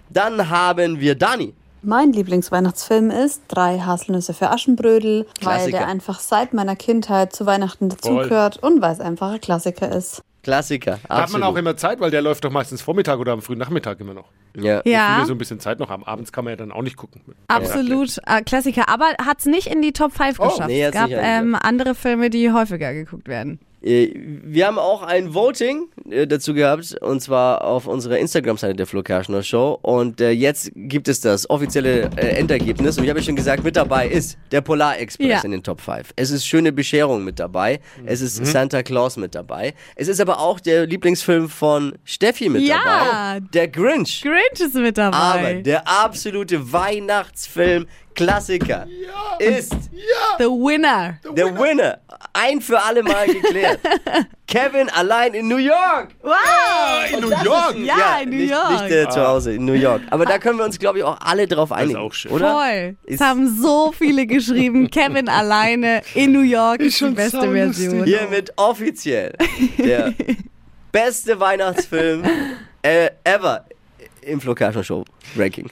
Dann 0.09 0.49
haben 0.49 0.99
wir 0.99 1.13
Dani. 1.13 1.53
Mein 1.87 2.11
Lieblingsweihnachtsfilm 2.11 3.11
ist 3.11 3.43
Drei 3.47 3.79
Haselnüsse 3.79 4.33
für 4.33 4.49
Aschenbrödel, 4.51 5.25
weil 5.39 5.55
Klassiker. 5.55 5.77
der 5.77 5.87
einfach 5.87 6.19
seit 6.19 6.53
meiner 6.53 6.75
Kindheit 6.75 7.31
zu 7.31 7.45
Weihnachten 7.45 7.87
dazugehört 7.87 8.57
und 8.57 8.81
weil 8.81 8.91
es 8.91 8.99
einfach 8.99 9.31
ein 9.31 9.39
Klassiker 9.39 9.89
ist. 9.89 10.21
Klassiker. 10.43 10.91
Da 10.91 10.97
hat 10.97 11.09
man 11.09 11.21
absolut. 11.21 11.45
auch 11.45 11.55
immer 11.55 11.77
Zeit, 11.77 12.01
weil 12.01 12.11
der 12.11 12.21
läuft 12.21 12.43
doch 12.43 12.51
meistens 12.51 12.81
Vormittag 12.81 13.19
oder 13.19 13.31
am 13.31 13.41
frühen 13.41 13.57
Nachmittag 13.57 14.01
immer 14.01 14.13
noch. 14.13 14.25
Ja. 14.53 14.81
Ja. 14.83 15.23
So 15.25 15.31
ein 15.31 15.37
bisschen 15.37 15.61
Zeit 15.61 15.79
noch 15.79 15.87
haben. 15.89 16.03
Abends 16.03 16.33
kann 16.33 16.43
man 16.43 16.51
ja 16.51 16.55
dann 16.57 16.73
auch 16.73 16.81
nicht 16.81 16.97
gucken. 16.97 17.21
Absolut 17.47 18.17
äh, 18.25 18.41
Klassiker, 18.41 18.89
aber 18.89 19.05
hat 19.25 19.39
es 19.39 19.45
nicht 19.45 19.67
in 19.67 19.81
die 19.81 19.93
Top 19.93 20.11
5 20.11 20.41
Oh, 20.41 20.49
geschafft. 20.49 20.67
nee, 20.67 20.83
es 20.83 20.91
gab 20.91 21.09
ähm, 21.09 21.55
andere 21.55 21.95
Filme, 21.95 22.29
die 22.29 22.51
häufiger 22.51 22.91
geguckt 22.93 23.29
werden. 23.29 23.59
Äh, 23.81 24.09
Wir 24.15 24.65
haben 24.67 24.79
auch 24.79 25.03
ein 25.03 25.33
Voting 25.33 25.89
äh, 26.09 26.25
dazu 26.25 26.53
gehabt 26.53 26.95
und 27.01 27.21
zwar 27.21 27.63
auf 27.63 27.85
unserer 27.87 28.17
Instagram-Seite 28.17 28.75
der 28.75 28.87
Flo 28.87 29.03
Kerschner 29.03 29.43
Show 29.43 29.77
und 29.81 30.19
äh, 30.19 30.31
jetzt 30.31 30.71
gibt 30.75 31.07
es 31.07 31.19
das 31.21 31.49
offizielle 31.49 32.09
Endergebnis 32.17 32.97
und 32.97 33.03
ich 33.03 33.09
habe 33.09 33.19
ja 33.19 33.25
schon 33.25 33.35
gesagt, 33.35 33.63
mit 33.63 33.75
dabei 33.75 34.07
ist 34.07 34.37
der 34.51 34.61
Polar 34.61 34.97
Express 34.99 35.27
Ja. 35.27 35.41
in 35.41 35.51
den 35.51 35.63
Top 35.63 35.79
5. 35.81 36.11
Es 36.15 36.31
ist 36.31 36.45
Schöne 36.45 36.71
Bescherung 36.71 37.23
mit 37.23 37.39
dabei, 37.39 37.79
es 38.05 38.21
ist 38.21 38.43
Santa 38.45 38.81
Claus 38.83 39.15
mit 39.17 39.35
dabei, 39.35 39.73
es 39.95 40.07
ist 40.07 40.19
aber 40.19 40.39
auch 40.39 40.59
der 40.59 40.87
Lieblingsfilm 40.87 41.47
von 41.49 41.97
Steffi 42.03 42.49
mit 42.49 42.63
Ja. 42.63 42.77
dabei, 42.83 43.39
der 43.53 43.67
Grinch. 43.67 44.21
Grinch 44.23 44.59
ist 44.59 44.75
mit 44.75 44.97
dabei. 44.97 45.17
Aber 45.17 45.53
der 45.61 45.87
absolute 45.87 46.71
Weihnachtsfilm 46.73 47.85
Klassiker 48.15 48.87
ist 49.37 49.71
The 50.39 50.45
Winner. 50.45 51.19
der 51.35 51.55
Winner. 51.55 51.99
Ein 52.33 52.61
für 52.61 52.81
alle 52.81 53.03
Mal 53.03 53.27
geklärt. 53.27 53.79
Kevin 54.47 54.89
allein 54.89 55.33
in 55.33 55.47
New 55.47 55.57
York. 55.57 56.09
Wow! 56.21 56.33
In 57.13 57.19
New 57.21 57.29
York? 57.29 57.75
Ja, 57.79 58.19
in 58.23 58.29
New 58.29 58.35
nicht, 58.37 58.49
York. 58.51 58.71
Nicht 58.83 58.91
äh, 58.91 59.09
zu 59.09 59.27
Hause, 59.27 59.53
in 59.53 59.65
New 59.65 59.73
York. 59.73 60.01
Aber 60.09 60.25
da 60.25 60.37
können 60.39 60.57
wir 60.57 60.65
uns, 60.65 60.79
glaube 60.79 60.99
ich, 60.99 61.03
auch 61.03 61.19
alle 61.19 61.47
drauf 61.47 61.71
einigen. 61.71 61.97
auch 61.97 62.13
schön. 62.13 62.31
Oder? 62.31 62.53
Voll. 62.53 62.95
Ist- 63.03 63.15
Es 63.15 63.27
haben 63.27 63.47
so 63.61 63.91
viele 63.91 64.25
geschrieben, 64.25 64.89
Kevin 64.91 65.27
alleine 65.29 66.01
in 66.15 66.31
New 66.31 66.41
York 66.41 66.79
ist, 66.79 66.95
die 66.95 66.99
schon 67.05 67.15
beste 67.15 67.41
saulustig. 67.41 67.89
Version. 67.89 68.03
Hiermit 68.05 68.53
offiziell 68.55 69.33
der 69.77 70.13
beste 70.91 71.39
Weihnachtsfilm 71.39 72.23
äh, 72.81 73.09
ever 73.23 73.65
im 74.21 74.39
Flo 74.41 74.55
Kerschner 74.55 74.83
Show 74.83 75.03
Ranking. 75.37 75.69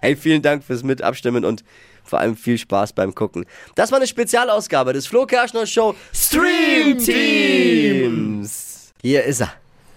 hey, 0.00 0.16
vielen 0.16 0.42
Dank 0.42 0.64
fürs 0.64 0.82
Mitabstimmen 0.82 1.44
und 1.44 1.64
vor 2.04 2.18
allem 2.20 2.36
viel 2.36 2.58
Spaß 2.58 2.92
beim 2.92 3.14
Gucken. 3.14 3.44
Das 3.74 3.90
war 3.90 3.98
eine 3.98 4.06
Spezialausgabe 4.06 4.92
des 4.92 5.06
Flo 5.06 5.26
Kerschner 5.26 5.66
Show 5.66 5.94
Stream 6.14 6.98
Teams. 6.98 8.92
Hier 9.02 9.24
ist 9.24 9.40
er. 9.40 9.52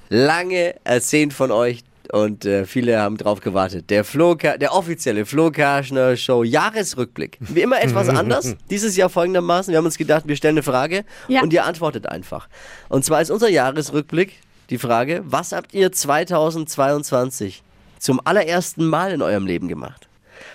Lange 0.09 0.75
ersehnt 0.85 1.33
von 1.33 1.51
euch 1.51 1.83
und 2.13 2.45
äh, 2.45 2.65
viele 2.65 2.99
haben 3.01 3.17
drauf 3.17 3.41
gewartet. 3.41 3.89
Der 3.89 4.05
Flo, 4.05 4.35
der 4.35 4.73
offizielle 4.73 5.25
Flo 5.25 5.51
Kerschner 5.51 6.15
Show 6.15 6.43
Jahresrückblick. 6.43 7.37
Wie 7.41 7.61
immer 7.61 7.81
etwas 7.81 8.07
anders. 8.17 8.55
Dieses 8.69 8.95
Jahr 8.95 9.09
folgendermaßen. 9.09 9.71
Wir 9.73 9.77
haben 9.77 9.85
uns 9.85 9.97
gedacht, 9.97 10.23
wir 10.25 10.35
stellen 10.37 10.53
eine 10.55 10.63
Frage 10.63 11.03
Ja. 11.27 11.41
und 11.41 11.51
ihr 11.51 11.65
antwortet 11.65 12.07
einfach. 12.07 12.47
Und 12.87 13.03
zwar 13.03 13.21
ist 13.21 13.29
unser 13.31 13.49
Jahresrückblick 13.49 14.39
die 14.69 14.77
Frage, 14.77 15.21
was 15.25 15.51
habt 15.51 15.73
ihr 15.73 15.91
2022 15.91 17.63
zum 17.99 18.21
allerersten 18.23 18.85
Mal 18.85 19.11
in 19.11 19.21
eurem 19.21 19.45
Leben 19.45 19.67
gemacht? 19.67 20.07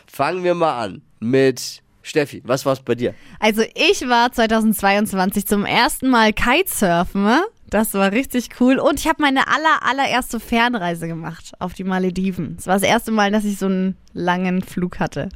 Fangen 0.06 0.44
wir 0.44 0.54
mal 0.54 0.82
an 0.82 1.02
mit 1.22 1.82
Steffi. 2.02 2.42
Was 2.44 2.66
war's 2.66 2.80
bei 2.80 2.94
dir? 2.94 3.14
Also 3.38 3.62
ich 3.74 4.08
war 4.08 4.32
2022 4.32 5.46
zum 5.46 5.64
ersten 5.64 6.08
Mal 6.08 6.32
Kitesurfen. 6.32 7.40
Das 7.70 7.94
war 7.94 8.12
richtig 8.12 8.60
cool. 8.60 8.78
Und 8.78 9.00
ich 9.00 9.08
habe 9.08 9.22
meine 9.22 9.48
aller, 9.48 9.82
allererste 9.82 10.40
Fernreise 10.40 11.08
gemacht 11.08 11.52
auf 11.58 11.72
die 11.72 11.84
Malediven. 11.84 12.56
Es 12.58 12.66
war 12.66 12.74
das 12.74 12.82
erste 12.82 13.12
Mal, 13.12 13.30
dass 13.30 13.44
ich 13.44 13.58
so 13.58 13.66
einen 13.66 13.96
langen 14.12 14.62
Flug 14.62 14.98
hatte. 15.00 15.30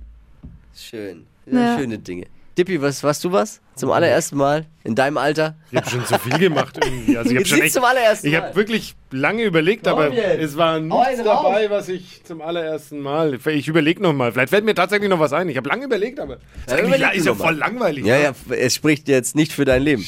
Schön. 0.75 1.26
Ja. 1.47 1.78
Schöne 1.78 1.99
Dinge. 1.99 2.26
Dippi, 2.57 2.81
was 2.81 3.03
warst 3.05 3.23
du 3.23 3.33
was? 3.33 3.61
Zum 3.75 3.91
allerersten 3.91 4.37
Mal? 4.39 4.65
In 4.83 4.95
deinem 4.95 5.19
Alter? 5.19 5.57
Ich 5.71 5.77
habe 5.77 5.91
schon 5.91 6.05
so 6.07 6.17
viel 6.17 6.39
gemacht 6.39 6.79
irgendwie. 6.83 7.19
Also 7.19 7.29
ich 7.31 7.37
habe 7.37 7.41
Jetzt 7.41 7.49
schon 7.51 7.61
echt, 7.61 7.75
zum 7.75 7.85
allerersten 7.85 8.27
ich 8.29 8.33
Mal. 8.33 8.43
habe 8.45 8.57
wirklich 8.57 8.95
lange 9.11 9.43
überlegt, 9.43 9.87
aber 9.87 10.11
jetzt. 10.11 10.41
es 10.43 10.57
war 10.57 10.81
nichts 10.81 11.19
raus. 11.27 11.43
dabei, 11.45 11.69
was 11.69 11.91
ich 11.91 12.25
zum 12.25 12.41
allerersten 12.41 13.01
Mal. 13.01 13.39
Ich 13.49 13.69
überlege 13.69 14.03
noch 14.03 14.15
mal. 14.15 14.33
Vielleicht 14.33 14.49
fällt 14.49 14.65
mir 14.65 14.75
tatsächlich 14.75 15.11
noch 15.11 15.21
was 15.21 15.35
ein. 15.35 15.51
Ich 15.51 15.59
habe 15.59 15.69
lange 15.69 15.85
überlegt, 15.85 16.19
aber 16.19 16.39
Ja, 16.67 17.09
ist 17.11 17.27
ja 17.27 17.35
voll 17.35 17.57
langweilig. 17.57 18.07
Ja, 18.07 18.17
ne? 18.17 18.23
ja, 18.23 18.55
es 18.55 18.75
spricht 18.75 19.07
jetzt 19.09 19.37
nicht 19.37 19.53
für 19.53 19.67
dein 19.67 19.83
Leben. 19.83 20.03
Äh, 20.03 20.07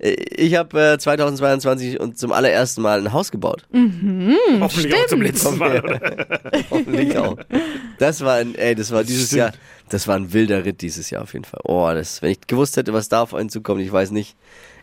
Ich 0.00 0.54
habe 0.54 0.92
äh, 0.94 0.98
2022 0.98 1.98
und 1.98 2.18
zum 2.18 2.32
allerersten 2.32 2.82
Mal 2.82 3.00
ein 3.00 3.12
Haus 3.12 3.30
gebaut. 3.32 3.64
Hoffentlich 4.60 4.94
auch 4.94 5.06
zum 5.06 5.22
letzten 5.22 5.58
Mal. 5.58 5.80
Oder? 5.84 6.38
Hoffentlich 6.70 7.16
auch. 7.18 7.36
Das 7.98 8.20
war 8.22 8.34
ein, 8.34 8.54
ey, 8.54 8.74
das 8.74 8.90
war 8.92 9.02
dieses 9.02 9.26
Stimmt. 9.26 9.38
Jahr, 9.38 9.52
das 9.88 10.06
war 10.06 10.16
ein 10.16 10.32
wilder 10.32 10.64
Ritt 10.64 10.82
dieses 10.82 11.10
Jahr 11.10 11.22
auf 11.22 11.32
jeden 11.32 11.44
Fall. 11.44 11.60
Oh, 11.64 11.90
das, 11.92 12.22
wenn 12.22 12.30
ich 12.30 12.40
gewusst 12.46 12.76
hätte, 12.76 12.92
was 12.92 13.08
da 13.08 13.22
auf 13.22 13.34
einen 13.34 13.48
zukommt, 13.50 13.80
ich 13.80 13.90
weiß 13.90 14.12
nicht, 14.12 14.36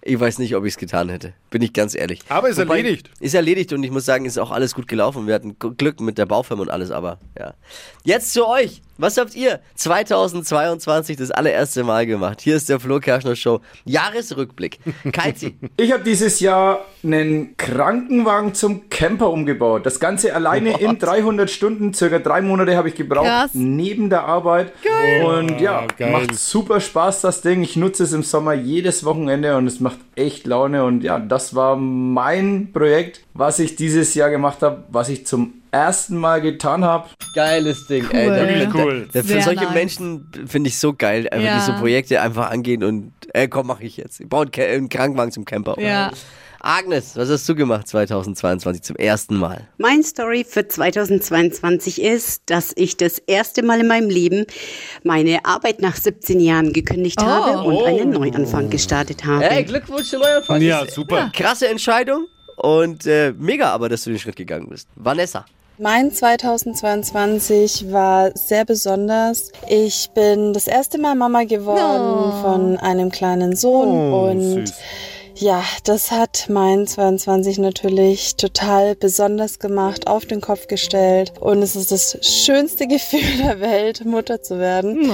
ich 0.07 0.19
weiß 0.19 0.37
nicht, 0.37 0.55
ob 0.55 0.65
ich 0.65 0.73
es 0.73 0.77
getan 0.77 1.09
hätte. 1.09 1.33
Bin 1.49 1.61
ich 1.63 1.73
ganz 1.73 1.95
ehrlich. 1.95 2.19
Aber 2.29 2.49
ist 2.49 2.57
Wobei- 2.59 2.77
erledigt. 2.77 3.09
Ist 3.19 3.33
erledigt 3.33 3.73
und 3.73 3.83
ich 3.83 3.89
muss 3.91 4.05
sagen, 4.05 4.25
ist 4.25 4.37
auch 4.37 4.51
alles 4.51 4.75
gut 4.75 4.87
gelaufen. 4.87 5.25
Wir 5.27 5.33
hatten 5.33 5.55
Glück 5.57 5.99
mit 5.99 6.17
der 6.17 6.25
Baufirma 6.27 6.61
und 6.63 6.69
alles, 6.69 6.91
aber 6.91 7.19
ja. 7.39 7.53
Jetzt 8.03 8.33
zu 8.33 8.45
euch. 8.47 8.81
Was 8.97 9.17
habt 9.17 9.35
ihr 9.35 9.59
2022 9.75 11.17
das 11.17 11.29
allererste 11.31 11.83
Mal 11.83 12.05
gemacht? 12.05 12.39
Hier 12.41 12.55
ist 12.55 12.69
der 12.69 12.79
Flo 12.79 12.99
Kerschner 12.99 13.35
Show. 13.35 13.59
Jahresrückblick. 13.85 14.79
Keizi. 15.11 15.55
Ich 15.77 15.91
habe 15.91 16.03
dieses 16.03 16.39
Jahr 16.39 16.79
einen 17.03 17.57
Krankenwagen 17.57 18.53
zum 18.53 18.89
Camper 18.89 19.29
umgebaut. 19.29 19.85
Das 19.85 19.99
Ganze 19.99 20.33
alleine 20.33 20.79
in 20.79 20.97
300 20.97 21.49
Stunden, 21.51 21.93
circa 21.93 22.19
drei 22.19 22.41
Monate 22.41 22.77
habe 22.77 22.87
ich 22.89 22.95
gebraucht, 22.95 23.25
Krass. 23.25 23.51
neben 23.53 24.09
der 24.09 24.23
Arbeit. 24.23 24.71
Und 25.25 25.59
ja, 25.59 25.83
Oh, 25.83 25.87
geil. 25.97 26.11
macht 26.11 26.33
super 26.35 26.79
Spaß 26.79 27.21
das 27.21 27.41
Ding. 27.41 27.61
Ich 27.63 27.75
nutze 27.75 28.03
es 28.03 28.13
im 28.13 28.23
Sommer 28.23 28.53
jedes 28.53 29.03
Wochenende 29.03 29.57
und 29.57 29.67
es 29.67 29.79
macht 29.81 29.97
echt 30.15 30.47
Laune. 30.47 30.85
Und 30.85 31.03
ja, 31.03 31.19
das 31.19 31.53
war 31.53 31.75
mein 31.75 32.71
Projekt, 32.71 33.21
was 33.33 33.59
ich 33.59 33.75
dieses 33.75 34.13
Jahr 34.15 34.29
gemacht 34.29 34.61
habe, 34.61 34.85
was 34.89 35.09
ich 35.09 35.25
zum 35.27 35.53
ersten 35.75 36.17
Mal 36.17 36.41
getan 36.41 36.83
habe. 36.85 37.09
Geiles 37.33 37.87
Ding, 37.87 38.09
ey. 38.11 38.27
Da- 38.27 38.35
Wirklich 38.47 38.69
da- 38.73 38.79
cool. 38.83 39.09
Da, 39.11 39.23
für 39.23 39.41
solche 39.41 39.63
nice. 39.65 39.73
Menschen 39.73 40.27
finde 40.47 40.69
ich 40.69 40.77
so 40.77 40.93
geil, 40.93 41.27
einfach 41.29 41.45
Ja. 41.45 41.59
die 41.59 41.65
so 41.71 41.73
Projekte 41.77 42.21
einfach 42.21 42.49
angehen 42.49 42.83
und, 42.83 43.11
ey, 43.33 43.47
komm, 43.47 43.67
mach 43.67 43.81
ich 43.81 43.97
jetzt. 43.97 44.19
Ich 44.21 44.29
baue 44.29 44.47
einen 44.57 44.89
Krankenwagen 44.89 45.31
zum 45.31 45.45
Camper. 45.45 45.79
Ja. 45.79 46.11
Agnes, 46.67 47.15
was 47.15 47.29
hast 47.29 47.47
du 47.47 47.53
gemacht 47.53 47.87
2022 47.87 48.81
zum 48.81 48.95
ersten 48.95 49.35
Mal? 49.35 49.67
Mein 49.77 50.01
Story 50.01 50.43
für 50.49 50.67
2022 50.67 52.01
ist, 52.01 52.41
dass 52.47 52.71
ich 52.75 52.97
das 52.97 53.19
erste 53.19 53.61
Mal 53.61 53.81
in 53.81 53.87
meinem 53.87 54.09
Leben 54.09 54.45
meine 55.03 55.45
Arbeit 55.45 55.79
nach 55.81 55.95
17 55.95 56.39
Jahren 56.39 56.73
gekündigt 56.73 57.19
Oh. 57.21 57.25
habe 57.25 57.61
und 57.67 57.85
einen 57.85 58.09
Neuanfang 58.09 58.71
gestartet 58.71 59.25
habe. 59.25 59.47
Ey, 59.47 59.63
Glückwunsch 59.63 60.09
zum 60.09 60.21
Neuanfang. 60.21 60.59
Ja, 60.61 60.83
super. 60.89 61.29
Krasse 61.35 61.67
Entscheidung 61.67 62.25
und 62.55 63.05
äh, 63.05 63.31
mega 63.37 63.69
aber, 63.71 63.87
dass 63.87 64.03
du 64.05 64.09
den 64.09 64.17
Schritt 64.17 64.35
gegangen 64.37 64.67
bist. 64.69 64.87
Vanessa. 64.95 65.45
Mein 65.77 66.11
2022 66.13 67.91
war 67.91 68.31
sehr 68.33 68.63
besonders. 68.63 69.51
Ich 69.67 70.09
bin 70.11 70.53
das 70.53 70.67
erste 70.67 70.97
Mal 70.97 71.15
Mama 71.15 71.43
geworden 71.43 72.31
Oh. 72.31 72.41
von 72.41 72.77
einem 72.77 73.11
kleinen 73.11 73.55
Sohn 73.57 73.89
Oh, 74.13 74.29
und 74.29 74.41
süß. 74.67 74.73
Ja, 75.37 75.63
das 75.83 76.11
hat 76.11 76.47
mein 76.49 76.87
22 76.87 77.57
natürlich 77.57 78.37
total 78.37 78.95
besonders 78.95 79.59
gemacht, 79.59 80.07
auf 80.07 80.25
den 80.25 80.39
Kopf 80.39 80.67
gestellt 80.67 81.33
und 81.41 81.61
es 81.61 81.75
ist 81.75 81.91
das 81.91 82.17
schönste 82.21 82.87
Gefühl 82.95 83.43
der 83.43 83.59
Welt, 83.59 84.05
Mutter 84.05 84.41
zu 84.41 84.59
werden. 84.59 85.11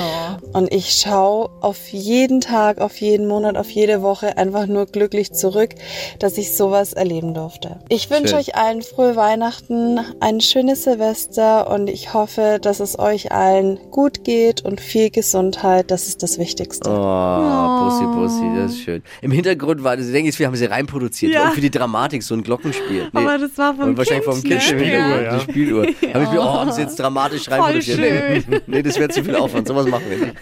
Und 0.54 0.72
ich 0.72 0.92
schaue 0.94 1.50
auf 1.62 1.88
jeden 1.90 2.42
Tag, 2.42 2.80
auf 2.80 2.98
jeden 2.98 3.28
Monat, 3.28 3.58
auf 3.58 3.70
jede 3.72 4.02
Woche 4.02 4.38
einfach 4.38 4.68
nur 4.68 4.86
glücklich 4.86 5.34
zurück, 5.34 5.72
dass 6.20 6.38
ich 6.38 6.56
sowas 6.56 6.94
erleben 6.94 7.34
durfte. 7.34 7.80
Ich 7.90 8.10
wünsche 8.10 8.36
euch 8.36 8.56
allen 8.56 8.84
frohe 8.84 9.16
Weihnachten, 9.16 10.00
ein 10.20 10.42
schönes 10.42 10.84
Silvester 10.84 11.70
und 11.72 11.90
ich 11.90 12.14
hoffe, 12.14 12.60
dass 12.62 12.80
es 12.80 13.00
euch 13.00 13.32
allen 13.32 13.80
gut 13.90 14.24
geht 14.24 14.64
und 14.64 14.82
viel 14.82 15.10
Gesundheit. 15.10 15.90
Das 15.90 16.08
ist 16.08 16.22
das 16.22 16.38
Wichtigste. 16.38 16.90
Oh, 16.90 17.90
Pussy, 17.90 18.06
Pussy, 18.14 18.56
das 18.56 18.72
ist 18.72 18.82
schön. 18.82 19.04
Im 19.22 19.32
Hintergrund 19.32 19.84
war 19.84 19.98
das, 19.98 20.11
ich 20.12 20.18
denke, 20.18 20.28
jetzt, 20.30 20.40
wir 20.40 20.48
haben 20.48 20.56
sie 20.56 20.66
reinproduziert. 20.66 21.34
Ja. 21.34 21.46
Und 21.46 21.54
für 21.54 21.62
die 21.62 21.72
Dramatik 21.72 22.24
so 22.24 22.34
ein 22.36 22.44
Glockenspiel. 22.44 23.10
Nee. 23.12 23.20
Aber 23.20 23.38
das 23.38 23.58
war 23.58 23.74
vom 23.76 23.90
Und 23.90 23.98
wahrscheinlich 23.98 24.26
Kind, 24.26 24.36
vom 24.36 24.44
Kind. 24.44 24.54
ne? 24.56 24.62
Spieluhr, 24.62 24.92
Ja. 24.92 25.22
ja. 25.22 25.36
Die 25.38 25.52
Spieluhr. 25.52 25.86
Hab 25.86 26.24
ich 26.24 26.32
mir, 26.32 26.40
oh, 26.42 26.54
haben 26.60 26.72
sie 26.72 26.82
jetzt 26.82 27.00
dramatisch 27.00 27.50
reinproduziert. 27.50 28.00
Nee, 28.48 28.62
nee, 28.68 28.82
das 28.84 28.98
wäre 29.00 29.10
zu 29.10 29.24
viel 29.24 29.36
Aufwand. 29.36 29.68
Sowas 29.68 29.88
machen 29.88 30.04
wir 30.10 30.18
nicht. 30.18 30.36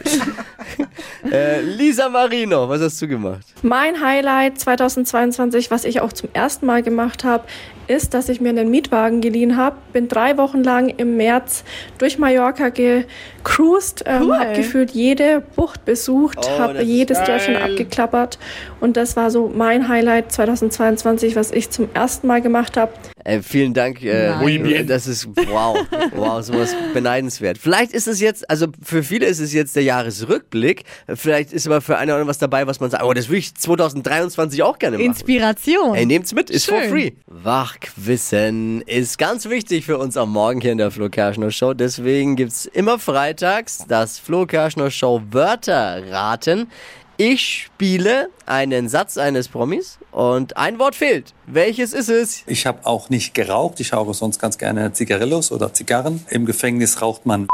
Äh, 1.32 1.62
Lisa 1.62 2.08
Marino, 2.10 2.70
was 2.70 2.82
hast 2.82 3.02
du 3.02 3.08
gemacht? 3.08 3.46
Mein 3.62 4.02
Highlight 4.02 4.58
2022, 4.60 5.70
was 5.70 5.84
ich 5.84 6.00
auch 6.02 6.14
zum 6.14 6.30
ersten 6.34 6.66
Mal 6.66 6.82
gemacht 6.82 7.24
habe, 7.24 7.44
ist, 7.88 8.14
dass 8.14 8.30
ich 8.30 8.40
mir 8.40 8.50
einen 8.50 8.70
Mietwagen 8.70 9.20
geliehen 9.20 9.58
habe. 9.58 9.76
Bin 9.94 10.08
drei 10.08 10.38
Wochen 10.38 10.64
lang 10.64 10.90
im 10.90 11.18
März 11.18 11.64
durch 11.98 12.18
Mallorca 12.20 12.70
gecruised, 12.70 14.04
ähm, 14.06 14.24
Cool. 14.24 14.40
habe 14.40 14.54
gefühlt 14.54 14.92
jede 14.92 15.42
Bucht 15.56 15.86
besucht, 15.86 16.38
Oh, 16.42 16.60
habe 16.60 16.82
jedes. 16.84 17.22
Dörfchen 17.24 17.56
abgeklappert 17.58 18.38
und 18.80 18.96
das 18.96 19.16
war 19.18 19.30
so 19.32 19.52
mein 19.54 19.88
Highlight 19.90 20.32
2022, 20.32 21.36
was 21.36 21.52
ich 21.52 21.70
zum 21.70 21.90
ersten 21.94 22.28
Mal 22.28 22.42
gemacht 22.42 22.78
habe. 22.78 22.94
Äh, 23.30 23.42
vielen 23.44 23.74
Dank. 23.74 24.04
Äh, 24.04 24.84
das 24.84 25.08
ist 25.08 25.28
wow. 25.28 25.78
Wow, 26.16 26.44
sowas 26.44 26.76
beneidenswert. 26.94 27.58
Vielleicht 27.58 27.94
ist 27.94 28.08
es 28.08 28.20
jetzt, 28.20 28.50
also 28.50 28.68
für 28.82 29.04
viele 29.04 29.26
ist 29.28 29.40
es 29.40 29.54
jetzt 29.54 29.76
der 29.76 29.84
Jahresrückblick. 29.84 30.84
Vielleicht 31.14 31.54
ist 31.54 31.68
aber 31.68 31.82
für 31.82 31.98
einen 31.98 32.10
oder 32.10 32.16
anderen 32.16 32.30
was 32.30 32.40
dabei, 32.40 32.66
was 32.68 32.80
man 32.80 32.90
sagt, 32.90 33.04
oh, 33.04 33.14
das 33.14 33.30
will 33.30 33.38
ich 33.38 33.54
2023 33.54 34.64
auch 34.64 34.80
gerne 34.80 34.98
machen. 34.98 35.08
Inspiration. 35.08 35.96
Ey, 35.96 36.06
nehmt's 36.06 36.34
mit, 36.34 36.50
ist 36.50 36.66
for 36.66 36.82
Schön. 36.82 36.90
free. 36.90 37.12
Wachquissen 37.28 38.82
ist 38.82 39.18
ganz 39.18 39.48
wichtig 39.50 39.86
für 39.86 39.98
uns 39.98 40.18
am 40.18 40.32
Morgen 40.32 40.62
hier 40.62 40.72
in 40.72 40.78
der 40.78 40.92
Flo 40.92 41.10
Kerschner 41.10 41.52
Show. 41.52 41.74
Deswegen 41.74 42.36
gibt's 42.36 42.66
immer 42.66 42.98
freitags 42.98 43.86
das 43.88 44.18
Flo 44.20 44.46
Kerschner 44.46 44.90
Show 44.90 45.22
Wörter 45.32 46.04
raten. 46.10 46.68
Ich 47.22 47.66
spiele 47.66 48.30
einen 48.46 48.88
Satz 48.88 49.18
eines 49.18 49.50
Promis 49.50 50.00
und 50.14 50.56
ein 50.56 50.80
Wort 50.80 50.96
fehlt. 50.96 51.34
Welches 51.48 51.92
ist 51.92 52.08
es? 52.08 52.44
Ich 52.48 52.66
habe 52.66 52.86
auch 52.86 53.10
nicht 53.10 53.34
geraucht. 53.34 53.82
Ich 53.82 53.92
rauche 53.92 54.14
sonst 54.14 54.40
ganz 54.40 54.58
gerne 54.58 54.94
Zigarillos 54.94 55.52
oder 55.52 55.74
Zigarren. 55.74 56.24
Im 56.30 56.46
Gefängnis 56.46 57.02
raucht 57.02 57.26
man. 57.26 57.50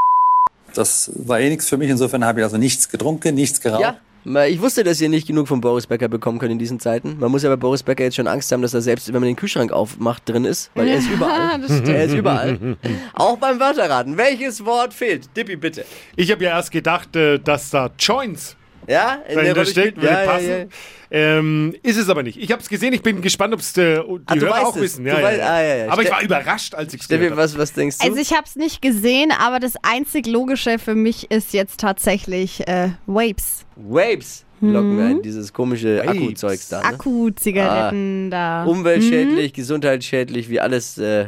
Das 0.75 1.11
war 1.15 1.39
eh 1.39 1.49
nichts 1.49 1.67
für 1.67 1.77
mich. 1.77 1.89
Insofern 1.89 2.23
habe 2.23 2.41
ich 2.41 2.43
also 2.43 2.57
nichts 2.57 2.89
getrunken, 2.89 3.33
nichts 3.33 3.59
geraucht. 3.59 3.81
Ja. 3.81 4.45
Ich 4.45 4.61
wusste, 4.61 4.83
dass 4.83 5.01
ihr 5.01 5.09
nicht 5.09 5.25
genug 5.25 5.47
von 5.47 5.61
Boris 5.61 5.87
Becker 5.87 6.09
bekommen 6.09 6.37
könnt 6.37 6.51
in 6.51 6.59
diesen 6.59 6.79
Zeiten. 6.79 7.17
Man 7.17 7.31
muss 7.31 7.41
ja 7.41 7.49
bei 7.49 7.55
Boris 7.55 7.81
Becker 7.81 8.03
jetzt 8.03 8.17
schon 8.17 8.27
Angst 8.27 8.51
haben, 8.51 8.61
dass 8.61 8.75
er 8.75 8.81
selbst, 8.81 9.07
wenn 9.07 9.15
man 9.15 9.23
den 9.23 9.35
Kühlschrank 9.35 9.71
aufmacht, 9.71 10.29
drin 10.29 10.45
ist, 10.45 10.69
weil 10.75 10.89
er 10.89 10.97
ist 10.97 11.09
überall. 11.09 11.59
das 11.59 11.71
stimmt. 11.71 11.87
er 11.87 12.03
ist 12.03 12.13
überall. 12.13 12.77
Auch 13.13 13.37
beim 13.37 13.59
Wörterraten. 13.59 14.15
Welches 14.15 14.63
Wort 14.63 14.93
fehlt? 14.93 15.35
Dippi, 15.35 15.55
bitte. 15.55 15.85
Ich 16.15 16.31
habe 16.31 16.43
ja 16.43 16.51
erst 16.51 16.69
gedacht, 16.69 17.15
äh, 17.15 17.39
dass 17.39 17.71
da 17.71 17.89
Joints 17.97 18.55
Ja, 18.87 19.15
in 19.27 19.35
der 19.35 19.35
dahinter 19.35 19.53
Rolle 19.61 19.65
steckt, 19.65 19.97
würde 19.97 20.07
ja, 20.07 20.23
ja, 20.23 20.31
passen. 20.31 20.49
ja. 20.49 20.65
Ähm, 21.11 21.75
ist 21.83 21.97
es 21.97 22.09
aber 22.09 22.23
nicht. 22.23 22.37
Ich 22.37 22.51
habe 22.51 22.61
es 22.61 22.67
gesehen, 22.67 22.91
ich 22.93 23.01
bin 23.03 23.21
gespannt, 23.21 23.53
ob 23.53 23.59
es 23.59 23.73
die 23.73 23.81
Ah, 23.81 24.35
du 24.35 24.41
Hörer 24.41 24.67
auch 24.67 24.75
es. 24.75 24.81
wissen. 24.81 25.05
Ja, 25.05 25.19
ja, 25.19 25.27
weißt- 25.27 25.37
ja. 25.37 25.53
ah, 25.53 25.61
ja, 25.61 25.75
ja. 25.85 25.91
Aber 25.91 26.01
ich 26.03 26.11
war 26.11 26.21
überrascht, 26.23 26.73
als 26.75 26.93
ich 26.93 27.01
es 27.01 27.07
gehört 27.07 27.31
habe. 27.31 27.41
was, 27.41 27.57
was 27.57 27.73
denkst 27.73 27.99
du? 27.99 28.03
Also 28.05 28.17
ich 28.19 28.31
habe 28.33 28.43
es 28.45 28.55
nicht 28.55 28.81
gesehen, 28.81 29.31
aber 29.31 29.59
das 29.59 29.73
einzig 29.83 30.27
Logische 30.27 30.79
für 30.79 30.95
mich 30.95 31.29
ist 31.31 31.53
jetzt 31.53 31.79
tatsächlich 31.79 32.67
äh, 32.67 32.89
Vapes. 33.05 33.65
Vapes 33.75 34.43
locken 34.61 34.97
wir 34.97 35.05
ein, 35.05 35.21
dieses 35.21 35.53
komische. 35.53 36.01
Akkuzeugs 36.07 36.69
da. 36.69 36.79
Ne? 36.81 36.85
Akku-Zigaretten 36.87 38.31
da. 38.31 38.63
Umweltschädlich, 38.63 39.53
gesundheitsschädlich, 39.53 40.49
wie 40.49 40.59
alles, 40.59 40.97
äh, 40.97 41.27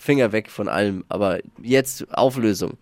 Finger 0.00 0.32
weg 0.32 0.50
von 0.50 0.68
allem. 0.68 1.04
Aber 1.08 1.38
jetzt 1.62 2.06
Auflösung. 2.16 2.74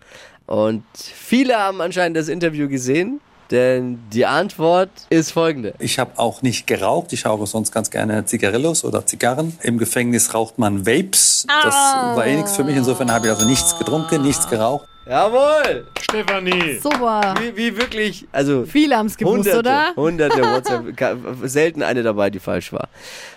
Und 0.47 0.85
viele 0.95 1.57
haben 1.59 1.81
anscheinend 1.81 2.17
das 2.17 2.29
Interview 2.29 2.69
gesehen, 2.69 3.21
denn 3.51 3.99
die 4.13 4.27
Antwort 4.27 4.91
ist 5.11 5.33
folgende. 5.33 5.75
Ich 5.79 5.99
habe 5.99 6.13
auch 6.17 6.43
nicht 6.43 6.67
geraucht. 6.67 7.13
Ich 7.13 7.25
rauche 7.27 7.47
sonst 7.47 7.73
ganz 7.73 7.91
gerne 7.91 8.25
Zigarillos 8.25 8.85
oder 8.85 9.07
Zigarren. 9.07 9.57
Im 9.63 9.79
Gefängnis 9.79 10.35
raucht 10.35 10.59
man 10.59 10.87
Vapes. 10.87 11.47
Das 11.49 11.75
war 11.75 12.27
eh 12.27 12.37
nichts 12.37 12.57
für 12.57 12.65
mich. 12.65 12.77
Insofern 12.77 13.11
habe 13.11 13.27
ich 13.27 13.33
also 13.33 13.47
nichts 13.47 13.79
getrunken, 13.79 14.23
nichts 14.23 14.49
geraucht. 14.49 14.87
Jawohl! 15.09 15.87
Stefanie. 16.03 16.79
Super. 16.83 17.35
Wie, 17.41 17.57
wie 17.57 17.77
wirklich, 17.79 18.29
also 18.31 18.67
Viele 18.67 18.97
haben 18.97 19.07
es 19.07 19.17
gewusst, 19.17 19.37
hunderte, 19.37 19.59
oder? 19.59 19.93
hunderte 19.97 20.43
WhatsApp, 20.43 21.49
selten 21.49 21.83
eine 21.83 22.03
dabei, 22.03 22.29
die 22.29 22.41
falsch 22.41 22.75
war. 22.75 22.89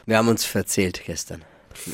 Wir 0.05 0.17
haben 0.17 0.27
uns 0.27 0.43
verzählt 0.43 1.01
gestern. 1.05 1.43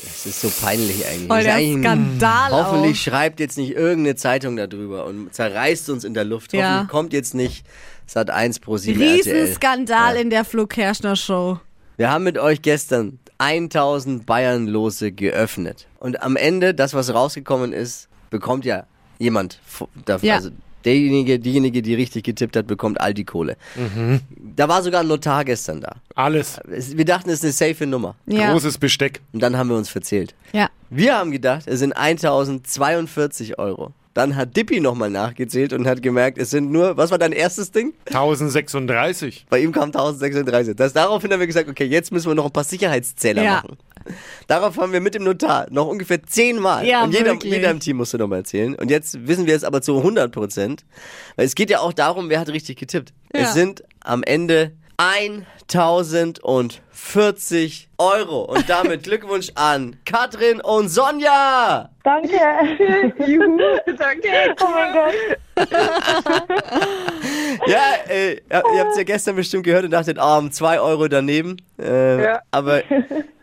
Es 0.04 0.26
ist 0.26 0.40
so 0.40 0.50
peinlich 0.64 1.06
eigentlich. 1.06 1.28
Voll 1.28 1.42
der 1.42 1.54
eigentlich 1.54 1.86
ein- 1.90 2.16
Skandal 2.18 2.50
Hoffentlich 2.52 2.98
auch. 2.98 3.12
schreibt 3.12 3.40
jetzt 3.40 3.56
nicht 3.58 3.72
irgendeine 3.72 4.16
Zeitung 4.16 4.56
darüber 4.56 5.04
und 5.06 5.32
zerreißt 5.34 5.90
uns 5.90 6.04
in 6.04 6.14
der 6.14 6.24
Luft. 6.24 6.52
Ja. 6.52 6.58
Hoffentlich 6.70 6.88
kommt 6.90 7.12
jetzt 7.12 7.34
nicht 7.34 7.64
Sat 8.06 8.30
1 8.30 8.60
pro 8.60 8.76
7 8.78 9.00
RTL. 9.00 9.14
Riesenskandal 9.36 10.16
in 10.16 10.30
der 10.30 10.44
Flo 10.44 10.66
Kerschner 10.66 11.14
Show. 11.16 11.60
Wir 11.98 12.10
haben 12.10 12.24
mit 12.24 12.38
euch 12.38 12.62
gestern 12.62 13.18
1000 13.38 14.24
Bayern-Lose 14.24 15.12
geöffnet. 15.12 15.86
Und 15.98 16.22
am 16.22 16.36
Ende, 16.36 16.74
das, 16.74 16.94
was 16.94 17.12
rausgekommen 17.12 17.72
ist, 17.72 18.08
bekommt 18.30 18.64
ja 18.64 18.84
jemand 19.18 19.60
dafür. 20.04 20.28
Ja. 20.28 20.34
Also 20.36 20.50
derjenige, 20.84 21.38
diejenige, 21.38 21.82
die 21.82 21.94
richtig 21.94 22.24
getippt 22.24 22.56
hat, 22.56 22.66
bekommt 22.66 23.00
all 23.00 23.14
die 23.14 23.24
Kohle. 23.24 23.56
Da 24.56 24.68
war 24.68 24.82
sogar 24.82 25.00
ein 25.02 25.08
Notar 25.08 25.44
gestern 25.44 25.80
da. 25.80 25.96
Alles. 26.14 26.58
Es- 26.70 26.96
Wir 26.96 27.04
dachten, 27.04 27.30
es 27.30 27.42
ist 27.42 27.62
eine 27.64 27.72
safe 27.74 27.86
Nummer. 27.86 28.14
Ja. 28.26 28.52
Großes 28.52 28.78
Besteck. 28.78 29.20
Und 29.32 29.42
dann 29.42 29.56
haben 29.56 29.68
wir 29.70 29.76
uns 29.76 29.88
verzählt. 29.88 30.34
Ja. 30.52 30.68
Wir 30.90 31.16
haben 31.18 31.30
gedacht, 31.30 31.64
es 31.66 31.80
sind 31.80 31.92
1042 31.96 33.58
Euro. 33.58 33.92
Dann 34.14 34.34
hat 34.34 34.56
Dippy 34.56 34.80
nochmal 34.80 35.10
nachgezählt 35.10 35.72
und 35.72 35.86
hat 35.86 36.02
gemerkt, 36.02 36.38
es 36.38 36.50
sind 36.50 36.72
nur, 36.72 36.96
was 36.96 37.12
war 37.12 37.18
dein 37.18 37.30
erstes 37.30 37.70
Ding? 37.70 37.92
1036. 38.06 39.46
Bei 39.48 39.60
ihm 39.60 39.70
kam 39.70 39.92
1036. 39.92 40.74
Das, 40.74 40.92
daraufhin 40.92 41.30
haben 41.32 41.38
wir 41.40 41.46
gesagt, 41.46 41.68
okay, 41.68 41.84
jetzt 41.84 42.10
müssen 42.10 42.28
wir 42.28 42.34
noch 42.34 42.46
ein 42.46 42.50
paar 42.52 42.64
Sicherheitszähler 42.64 43.42
Ja. 43.44 43.52
machen. 43.62 43.76
Darauf 44.46 44.76
haben 44.78 44.92
wir 44.92 45.00
mit 45.00 45.14
dem 45.14 45.24
Notar 45.24 45.66
noch 45.70 45.86
ungefähr 45.86 46.22
zehnmal. 46.22 46.86
Ja, 46.86 47.04
und 47.04 47.12
jeder, 47.12 47.26
wirklich. 47.32 47.52
jeder 47.52 47.70
im 47.70 47.80
Team 47.80 47.96
musste 47.98 48.16
nochmal 48.18 48.38
erzählen. 48.40 48.74
Und 48.74 48.90
jetzt 48.90 49.26
wissen 49.26 49.46
wir 49.46 49.54
es 49.56 49.64
aber 49.64 49.82
zu 49.82 49.98
100 49.98 50.32
Prozent. 50.32 50.84
Weil 51.36 51.46
es 51.46 51.54
geht 51.54 51.70
ja 51.70 51.80
auch 51.80 51.92
darum, 51.92 52.28
wer 52.30 52.40
hat 52.40 52.48
richtig 52.48 52.78
getippt. 52.78 53.12
Ja. 53.34 53.42
Es 53.42 53.52
sind 53.54 53.82
am 54.00 54.22
Ende 54.22 54.72
1040 54.96 57.88
Euro. 57.98 58.42
Und 58.42 58.68
damit 58.68 59.02
Glückwunsch 59.04 59.50
an 59.54 59.96
Katrin 60.04 60.60
und 60.60 60.88
Sonja. 60.88 61.90
Danke. 62.02 62.30
Juhu. 63.26 63.58
Danke. 63.96 64.28
Oh 64.60 64.66
mein 64.72 64.92
Gott. 64.92 65.14
Ja, 67.66 67.80
äh, 68.08 68.34
ihr 68.34 68.40
habt 68.80 68.92
es 68.92 68.96
ja 68.96 69.02
gestern 69.02 69.34
bestimmt 69.36 69.64
gehört 69.64 69.84
und 69.84 69.90
dachtet, 69.90 70.18
ah, 70.18 70.38
um 70.38 70.50
2 70.52 70.80
Euro 70.80 71.08
daneben. 71.08 71.56
Äh, 71.78 72.22
Ja. 72.22 72.40
Aber 72.52 72.82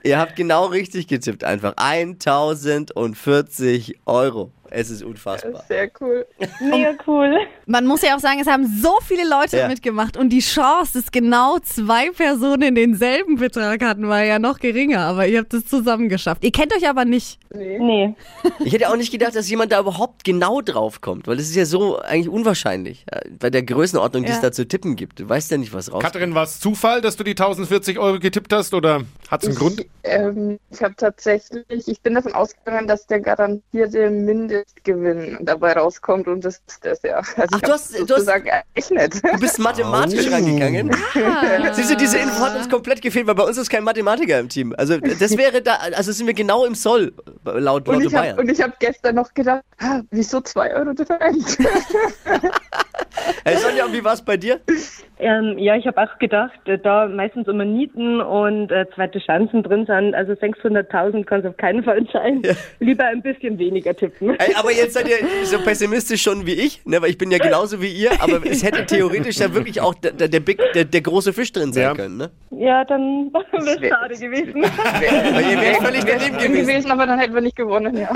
ihr 0.06 0.20
habt 0.20 0.36
genau 0.36 0.68
richtig 0.68 1.08
getippt 1.08 1.44
einfach. 1.44 1.74
1040 1.78 3.96
Euro. 4.06 4.52
Es 4.78 4.90
ist 4.90 5.04
unfassbar. 5.04 5.64
Sehr 5.70 5.90
cool. 6.02 6.26
Mega 6.60 6.92
cool. 7.08 7.38
Man 7.66 7.86
muss 7.88 8.02
ja 8.02 8.14
auch 8.16 8.20
sagen, 8.20 8.40
es 8.42 8.48
haben 8.48 8.66
so 8.68 8.98
viele 9.02 9.24
Leute 9.28 9.58
Ja. 9.58 9.68
mitgemacht 9.70 10.18
und 10.18 10.30
die 10.30 10.40
Chance, 10.42 11.00
dass 11.00 11.12
genau 11.12 11.60
zwei 11.60 12.10
Personen 12.12 12.76
denselben 12.76 13.38
Betrag 13.38 13.82
hatten, 13.84 14.10
war 14.10 14.24
ja 14.24 14.38
noch 14.38 14.60
geringer, 14.60 15.00
aber 15.00 15.28
ihr 15.28 15.40
habt 15.40 15.54
es 15.54 15.66
zusammen 15.66 16.10
geschafft. 16.10 16.44
Ihr 16.44 16.52
kennt 16.52 16.76
euch 16.76 16.90
aber 16.90 17.06
nicht. 17.06 17.40
Nee. 17.54 18.16
Ich 18.66 18.74
hätte 18.74 18.90
auch 18.90 18.98
nicht 18.98 19.12
gedacht, 19.14 19.34
dass 19.36 19.50
jemand 19.50 19.72
da 19.72 19.80
überhaupt 19.80 20.26
genau 20.26 20.60
drauf 20.60 21.00
kommt, 21.00 21.26
weil 21.28 21.38
das 21.38 21.46
ist 21.46 21.56
ja 21.56 21.66
so 21.66 21.98
eigentlich 22.00 22.28
unwahrscheinlich. 22.28 23.06
Bei 23.40 23.50
der 23.50 23.64
Größenordnung, 23.64 24.26
die 24.26 24.32
es 24.32 24.42
da 24.42 24.52
zu 24.52 24.68
tippen 24.68 24.98
gibt. 24.98 25.22
Du 25.22 25.30
weißt 25.30 25.52
ja 25.52 25.58
nicht, 25.58 25.74
was 25.74 25.88
rauskommt. 25.92 26.04
Katrin, 26.14 26.36
war 26.36 26.44
es 26.44 26.60
Zufall, 26.60 27.00
dass 27.00 27.16
du 27.16 27.24
die 27.24 27.32
1040 27.32 27.98
Euro 27.98 28.20
getippt 28.20 28.52
hast 28.52 28.74
oder 28.74 29.04
hat 29.32 29.44
es 29.44 29.50
einen 29.50 29.58
Grund? 29.58 29.86
Ähm, 30.04 30.60
ich 30.70 30.84
habe 30.84 30.96
tatsächlich, 30.98 31.64
ich 31.88 32.02
bin 32.02 32.14
davon 32.16 32.34
ausgegangen, 32.34 32.88
dass 32.88 33.08
der 33.08 33.22
garantierte 33.22 34.10
Mindestgewinn 34.76 35.38
dabei 35.42 35.74
rauskommt 35.74 36.28
und 36.28 36.44
das 36.46 36.62
ist 36.68 36.86
das 36.86 37.02
ja. 37.04 37.18
Also 37.18 37.34
Ach, 37.38 37.44
ich 37.56 37.62
du 37.62 37.72
hast- 37.72 37.94
du 37.96 38.00
hast- 38.02 38.08
sozusagen 38.08 38.48
errechnet. 38.48 39.24
Du 39.24 39.40
bist 39.40 39.60
mathematisch 39.60 40.28
Oh. 40.30 40.34
rangegangen. 40.34 40.92
Siehst 41.74 41.92
du, 41.92 41.96
diese 41.98 42.18
Info 42.18 42.40
hat 42.46 42.56
uns 42.56 42.70
komplett 42.70 43.02
gefehlt, 43.02 43.28
weil 43.28 43.36
bei 43.36 43.44
uns 43.44 43.58
ist 43.58 43.70
kein 43.70 43.84
Mathematiker 43.84 44.40
im 44.40 44.50
Team. 44.50 44.74
Also 44.78 44.98
das 45.00 45.38
wäre 45.38 45.62
da, 45.62 45.76
also 45.96 46.12
sind 46.12 46.28
wir 46.28 46.34
genau 46.34 46.66
im 46.66 46.76
Soll, 46.76 47.14
laut 47.46 47.88
Und 47.88 47.96
Lotto 47.96 48.08
ich 48.08 48.16
habe 48.16 48.24
Bayern. 48.28 48.40
und 48.40 48.50
ich 48.50 48.62
hab 48.62 48.80
gestern 48.80 49.16
noch 49.16 49.34
gedacht, 49.34 49.64
ah, 49.80 50.02
wieso 50.12 50.42
2 50.42 50.74
Euro 50.76 50.94
Differenz? 50.94 51.58
Hey 53.44 53.58
Sonja, 53.58 53.86
und 53.86 53.94
wie 53.94 54.04
war 54.04 54.14
es 54.14 54.22
bei 54.24 54.38
dir? 54.38 54.60
Ähm, 55.18 55.58
ja, 55.58 55.76
ich 55.76 55.88
habe 55.88 56.02
auch 56.02 56.18
gedacht, 56.20 56.60
äh, 56.66 56.78
da 56.78 57.08
meistens 57.08 57.48
immer 57.48 57.64
Nieten 57.66 58.20
und 58.22 58.72
äh, 58.72 58.86
zweite 58.94 59.20
Chancen 59.20 59.64
drin 59.64 59.86
sind, 59.86 60.14
also 60.14 60.34
600.000 60.34 61.24
kann 61.26 61.40
es 61.40 61.46
auf 61.46 61.56
keinen 61.58 61.84
Fall 61.84 62.06
sein. 62.12 62.42
Lieber 62.80 63.06
ein 63.06 63.22
bisschen 63.22 63.58
weniger 63.58 63.96
tippen. 63.96 64.36
Aber 64.56 64.72
jetzt 64.72 64.94
seid 64.94 65.08
ihr 65.08 65.18
so 65.44 65.60
pessimistisch 65.60 66.22
schon 66.22 66.46
wie 66.46 66.54
ich, 66.54 66.82
ne? 66.86 67.02
weil 67.02 67.10
ich 67.10 67.18
bin 67.18 67.32
ja 67.32 67.38
genauso 67.38 67.82
wie 67.82 67.92
ihr, 67.92 68.12
aber 68.22 68.46
es 68.46 68.64
hätte 68.64 68.86
theoretisch 68.86 69.38
ja 69.38 69.54
wirklich 69.54 69.82
auch 69.82 69.94
der, 69.96 70.12
der, 70.12 70.40
Big, 70.40 70.60
der, 70.74 70.86
der 70.86 71.02
große 71.02 71.34
Fisch 71.34 71.52
drin 71.52 71.74
sein 71.74 71.84
Ja. 71.84 71.94
können. 71.94 72.18
Ne? 72.18 72.32
Ja, 72.52 72.84
dann 72.86 73.32
wäre 73.34 73.46
es 73.82 73.90
schade 73.90 74.16
gewesen. 74.18 74.62
Weil 74.64 75.52
ihr 75.52 75.62
wärt 75.62 75.78
völlig 75.84 76.04
daneben 76.06 76.38
gewesen. 76.38 76.54
gewesen, 76.68 76.92
aber 76.92 77.06
dann 77.06 77.20
hätten 77.20 77.34
wir 77.34 77.42
nicht 77.42 77.56
gewonnen, 77.56 77.98
ja. 77.98 78.10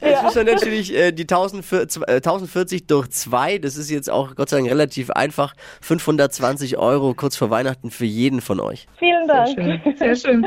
Jetzt 0.00 0.22
muss 0.22 0.34
man 0.34 0.46
natürlich 0.46 0.94
äh, 0.94 1.12
die 1.12 1.22
1040, 1.22 2.02
äh, 2.06 2.12
1040 2.16 2.86
durch 2.86 3.10
2, 3.10 3.58
das 3.58 3.76
ist 3.76 3.90
jetzt 3.90 4.10
auch 4.10 4.34
Gott 4.34 4.48
sei 4.50 4.58
Dank 4.58 4.70
relativ 4.70 5.10
einfach, 5.10 5.54
520 5.80 6.76
Euro 6.78 7.14
kurz 7.14 7.36
vor 7.36 7.50
Weihnachten 7.50 7.90
für 7.90 8.04
jeden 8.04 8.40
von 8.40 8.60
euch. 8.60 8.86
Vielen 8.98 9.26
Dank. 9.28 9.56
Sehr 9.98 10.16
schön. 10.16 10.46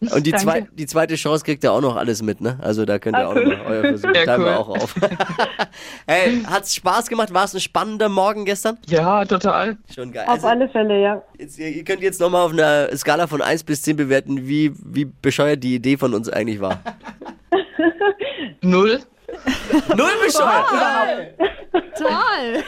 Und 0.00 0.26
die, 0.26 0.32
zwei, 0.32 0.66
die 0.72 0.86
zweite 0.86 1.14
Chance 1.16 1.44
kriegt 1.44 1.64
ihr 1.64 1.72
auch 1.72 1.80
noch 1.80 1.96
alles 1.96 2.22
mit, 2.22 2.40
ne? 2.40 2.58
Also 2.62 2.84
da 2.84 2.98
könnt 2.98 3.16
ihr 3.16 3.24
Ah, 3.24 3.28
auch 3.28 3.36
cool. 3.36 3.44
noch 3.46 3.58
mal 3.58 3.66
euer 3.66 3.82
Versuch. 3.82 4.10
Sehr 4.14 4.24
Timer 4.24 4.38
cool. 4.38 4.53
Wir 4.54 4.60
auch 4.60 4.68
auf. 4.68 4.94
hey, 6.06 6.42
hat's 6.46 6.74
Spaß 6.74 7.08
gemacht? 7.08 7.32
War 7.34 7.44
es 7.44 7.54
ein 7.54 7.60
spannender 7.60 8.08
Morgen 8.08 8.44
gestern? 8.44 8.78
Ja, 8.86 9.24
total. 9.24 9.76
Schon 9.94 10.12
geil. 10.12 10.26
Auf 10.28 10.44
alle 10.44 10.68
Fälle, 10.68 11.00
ja. 11.00 11.22
Jetzt, 11.38 11.58
ihr 11.58 11.68
ihr 11.68 11.84
könnt 11.84 12.02
jetzt 12.02 12.20
nochmal 12.20 12.46
auf 12.46 12.52
einer 12.52 12.94
Skala 12.96 13.26
von 13.26 13.42
1 13.42 13.64
bis 13.64 13.82
10 13.82 13.96
bewerten, 13.96 14.48
wie, 14.48 14.72
wie 14.84 15.04
bescheuert 15.04 15.62
die 15.62 15.74
Idee 15.74 15.96
von 15.96 16.14
uns 16.14 16.28
eigentlich 16.28 16.60
war. 16.60 16.80
Null. 18.62 19.00
Null 19.96 20.10
bescheuert! 20.24 21.34
Toll! 21.96 22.62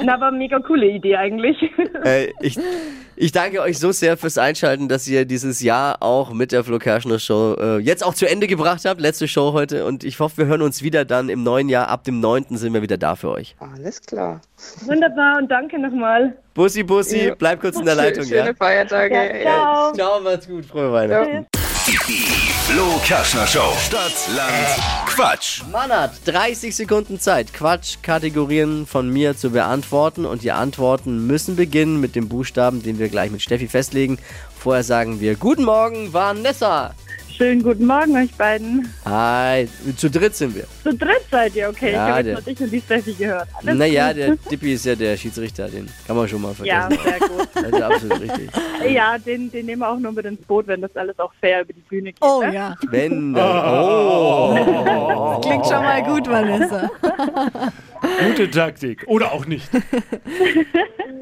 Na, 0.04 0.14
aber 0.14 0.30
mega 0.30 0.58
coole 0.60 0.86
Idee 0.86 1.16
eigentlich. 1.16 1.56
Äh, 2.04 2.28
ich, 2.40 2.58
ich 3.16 3.32
danke 3.32 3.60
euch 3.60 3.78
so 3.78 3.92
sehr 3.92 4.16
fürs 4.16 4.38
Einschalten, 4.38 4.88
dass 4.88 5.06
ihr 5.08 5.24
dieses 5.24 5.60
Jahr 5.60 6.02
auch 6.02 6.32
mit 6.32 6.52
der 6.52 6.64
Flo 6.64 6.78
Kerschner 6.78 7.18
Show 7.18 7.54
äh, 7.58 7.78
jetzt 7.78 8.04
auch 8.04 8.14
zu 8.14 8.28
Ende 8.28 8.46
gebracht 8.46 8.84
habt. 8.84 9.00
Letzte 9.00 9.28
Show 9.28 9.52
heute. 9.52 9.84
Und 9.84 10.04
ich 10.04 10.18
hoffe, 10.20 10.38
wir 10.38 10.46
hören 10.46 10.62
uns 10.62 10.82
wieder 10.82 11.04
dann 11.04 11.28
im 11.28 11.42
neuen 11.42 11.68
Jahr. 11.68 11.88
Ab 11.88 12.04
dem 12.04 12.20
9. 12.20 12.46
sind 12.56 12.72
wir 12.74 12.82
wieder 12.82 12.98
da 12.98 13.16
für 13.16 13.30
euch. 13.30 13.56
Alles 13.58 14.00
klar. 14.02 14.40
Wunderbar 14.86 15.38
und 15.38 15.48
danke 15.50 15.78
nochmal. 15.80 16.36
Bussi, 16.54 16.82
Bussi, 16.82 17.26
Ja. 17.28 17.34
bleib 17.36 17.60
kurz 17.60 17.78
in 17.78 17.86
der 17.86 17.94
Leitung, 17.94 18.24
Schöne 18.24 18.48
ja? 18.48 18.54
Feiertage. 18.54 19.14
Ja, 19.14 19.42
ciao. 19.42 19.92
Ciao, 19.92 20.20
macht's 20.20 20.48
gut. 20.48 20.66
Frohe 20.66 20.92
Weihnachten. 20.92 21.46
Die 21.86 22.57
Flo 22.70 23.00
Kerschner 23.02 23.46
Show. 23.46 23.72
Stadt, 23.78 24.12
Land, 24.36 24.52
Quatsch. 25.06 25.62
Man 25.72 25.90
hat 25.90 26.12
30 26.26 26.76
Sekunden 26.76 27.18
Zeit, 27.18 27.54
Quatsch-Kategorien 27.54 28.86
von 28.86 29.08
mir 29.08 29.34
zu 29.34 29.48
beantworten. 29.48 30.26
Und 30.26 30.42
die 30.42 30.52
Antworten 30.52 31.26
müssen 31.26 31.56
beginnen 31.56 31.98
mit 31.98 32.14
dem 32.14 32.28
Buchstaben, 32.28 32.82
den 32.82 32.98
wir 32.98 33.08
gleich 33.08 33.30
mit 33.30 33.40
Steffi 33.40 33.68
festlegen. 33.68 34.18
Vorher 34.54 34.84
sagen 34.84 35.18
wir 35.18 35.36
Guten 35.36 35.64
Morgen, 35.64 36.12
Vanessa. 36.12 36.94
Schönen 37.38 37.62
guten 37.62 37.86
Morgen 37.86 38.16
euch 38.16 38.34
beiden. 38.34 38.92
Hi, 39.04 39.68
zu 39.96 40.10
dritt 40.10 40.34
sind 40.34 40.56
wir. 40.56 40.64
Zu 40.82 40.92
dritt 40.96 41.22
seid 41.30 41.54
ihr, 41.54 41.68
okay. 41.68 41.92
Ja, 41.92 42.08
ich 42.08 42.14
habe 42.16 42.28
jetzt 42.30 42.38
noch 42.38 42.44
dich 42.44 42.60
und 42.60 42.70
die 42.72 42.80
Steffi 42.80 43.12
gehört. 43.12 43.46
Alles 43.62 43.76
Naja, 43.78 44.08
gut. 44.08 44.16
der 44.16 44.36
Dippi 44.50 44.72
ist 44.72 44.84
ja 44.84 44.96
der 44.96 45.16
Schiedsrichter, 45.16 45.68
den 45.68 45.88
kann 46.08 46.16
man 46.16 46.26
schon 46.28 46.42
mal 46.42 46.52
Ja, 46.64 46.88
vergessen. 46.88 47.04
sehr 47.04 47.28
gut. 47.28 47.48
Das 47.54 47.64
ist 47.72 47.82
absolut 47.82 48.20
richtig. 48.22 48.50
Ja, 48.90 49.18
den, 49.18 49.52
den 49.52 49.66
nehmen 49.66 49.82
wir 49.82 49.88
auch 49.88 49.98
nur 50.00 50.10
mit 50.12 50.24
ins 50.26 50.40
Boot, 50.46 50.66
wenn 50.66 50.80
das 50.80 50.96
alles 50.96 51.16
auch 51.20 51.32
fair 51.40 51.62
über 51.62 51.72
die 51.72 51.80
Bühne 51.82 52.12
geht. 52.12 52.22
Oh 52.22 52.40
ne? 52.42 52.52
ja. 52.54 52.74
Wenn 52.90 53.34
dann, 53.34 53.72
oh. 53.72 55.40
Klingt 55.40 55.64
schon 55.66 55.82
mal 55.82 56.02
gut, 56.02 56.28
Vanessa. 56.28 56.90
Gute 58.28 58.50
Taktik. 58.50 59.04
Oder 59.06 59.32
auch 59.32 59.44
nicht. 59.46 59.68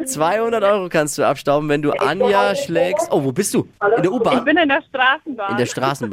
200 0.04 0.62
Euro 0.62 0.88
kannst 0.88 1.16
du 1.18 1.24
abstauben, 1.26 1.68
wenn 1.68 1.82
du 1.82 1.92
Anja 1.92 2.54
schlägst. 2.54 3.08
Oh, 3.10 3.24
wo 3.24 3.32
bist 3.32 3.54
du? 3.54 3.60
In 3.96 4.02
der 4.02 4.04
Ich 4.04 4.10
U-Bahn? 4.10 4.44
bin 4.44 4.56
in 4.58 4.68
der 4.68 4.82
Straßenbahn. 4.82 5.52
In 5.52 5.56
der 5.56 5.66
Straßenbahn. 5.66 6.05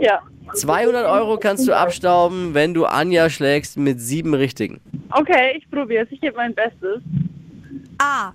Ja. 0.00 0.20
200 0.54 1.06
Euro 1.06 1.36
kannst 1.36 1.68
du 1.68 1.76
abstauben, 1.76 2.54
wenn 2.54 2.72
du 2.74 2.86
Anja 2.86 3.28
schlägst 3.28 3.76
mit 3.76 4.00
sieben 4.00 4.32
Richtigen. 4.34 4.80
Okay, 5.10 5.56
ich 5.58 5.70
probiere 5.70 6.04
es. 6.04 6.10
Ich 6.12 6.20
gebe 6.20 6.36
mein 6.36 6.54
Bestes. 6.54 7.02
A. 7.98 8.32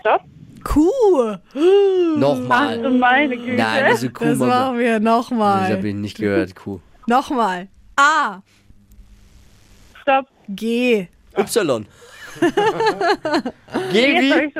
Stopp. 0.00 0.22
Kuh. 0.62 1.36
Nochmal. 2.16 2.82
Ach 2.84 2.90
meine 2.90 3.36
Güte. 3.36 3.52
Nein, 3.56 3.84
diese 3.92 4.10
Kuh. 4.10 4.24
Das 4.24 4.38
machen 4.38 4.78
wir 4.78 4.94
Das 5.00 5.02
nochmal. 5.02 5.72
habe 5.72 5.88
ich 5.88 5.94
nicht 5.94 6.16
gehört, 6.16 6.54
Kuh. 6.56 6.80
Nochmal. 7.06 7.68
A. 7.96 8.40
Stopp. 10.02 10.26
G. 10.48 11.08
Y. 11.36 11.86
Hab 13.72 13.92
wie? 13.92 14.52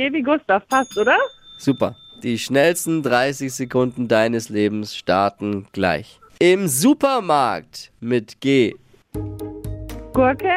Geh 0.00 0.10
wie 0.14 0.22
Gustav. 0.22 0.66
Passt, 0.66 0.96
oder? 0.96 1.18
Super. 1.58 1.94
Die 2.22 2.38
schnellsten 2.38 3.02
30 3.02 3.52
Sekunden 3.52 4.08
deines 4.08 4.48
Lebens 4.48 4.96
starten 4.96 5.66
gleich. 5.72 6.18
Im 6.38 6.68
Supermarkt 6.68 7.92
mit 8.00 8.40
G. 8.40 8.76
Gurke. 10.14 10.54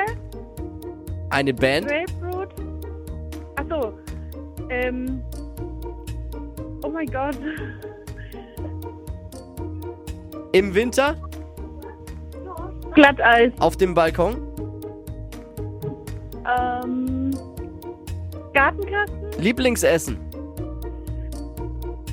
Eine 1.29 1.53
Band. 1.53 1.89
Grapefruit. 1.89 2.49
Achso. 3.57 3.99
Ähm. 4.69 5.21
Oh 6.81 6.87
mein 6.87 7.07
Gott. 7.07 7.37
Im 10.53 10.73
Winter. 10.73 11.17
Glatteis. 12.93 13.51
Auf 13.59 13.75
dem 13.75 13.93
Balkon. 13.93 14.37
Ähm. 16.47 17.02
Gartenkasten. 18.53 19.31
Lieblingsessen. 19.39 20.17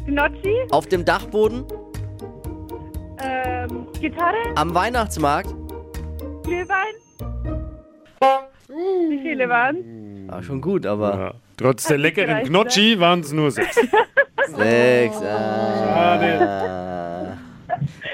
Gnocchi. 0.06 0.56
Auf 0.70 0.86
dem 0.86 1.04
Dachboden. 1.04 1.64
Ähm. 3.22 3.86
Gitarre. 4.00 4.36
Am 4.56 4.74
Weihnachtsmarkt. 4.74 5.54
Glühwein. 6.44 6.94
Wie 8.68 9.18
viele 9.22 9.48
waren 9.48 10.28
War 10.28 10.42
schon 10.42 10.60
gut, 10.60 10.86
aber. 10.86 11.18
Ja. 11.18 11.34
Trotz 11.56 11.84
der 11.84 11.98
leckeren 11.98 12.44
Gnocchi 12.44 12.98
waren 12.98 13.20
es 13.20 13.32
nur 13.32 13.50
sechs. 13.50 13.76
Sechs. 14.56 15.16
Ah. 15.22 16.18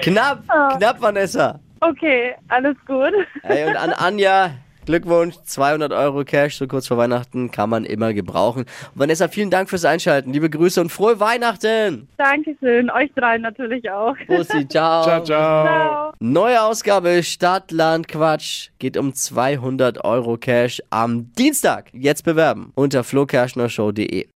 Knapp, 0.01 0.43
knapp, 0.77 1.01
Vanessa. 1.01 1.59
Okay, 1.79 2.35
alles 2.49 2.75
gut. 2.85 3.13
Hey, 3.43 3.67
und 3.67 3.75
an 3.75 3.91
Anja, 3.93 4.51
Glückwunsch, 4.87 5.35
200 5.43 5.91
Euro 5.91 6.23
Cash, 6.23 6.55
so 6.55 6.65
kurz 6.65 6.87
vor 6.87 6.97
Weihnachten, 6.97 7.51
kann 7.51 7.69
man 7.69 7.83
immer 7.83 8.13
gebrauchen. 8.13 8.61
Und 8.61 8.99
Vanessa, 9.01 9.27
vielen 9.27 9.49
Dank 9.49 9.69
fürs 9.69 9.83
Einschalten. 9.83 10.31
Liebe 10.31 10.49
Grüße 10.49 10.79
und 10.79 10.91
frohe 10.93 11.19
Weihnachten. 11.19 12.07
Dankeschön. 12.17 12.89
Euch 12.89 13.11
dreien 13.13 13.41
natürlich 13.41 13.91
auch. 13.91 14.15
Bussi, 14.27 14.65
ciao. 14.65 15.03
Ciao, 15.03 15.23
ciao. 15.23 15.65
Ciao. 15.65 16.13
Neue 16.19 16.61
Ausgabe 16.61 17.21
Stadt, 17.21 17.71
Land, 17.71 18.07
Quatsch 18.07 18.69
geht 18.79 18.95
um 18.95 19.13
200 19.13 20.05
Euro 20.05 20.37
Cash 20.37 20.81
am 20.89 21.33
Dienstag. 21.33 21.89
Jetzt 21.91 22.23
bewerben 22.23 22.71
unter 22.73 23.03
flokerschnershow.de. 23.03 24.27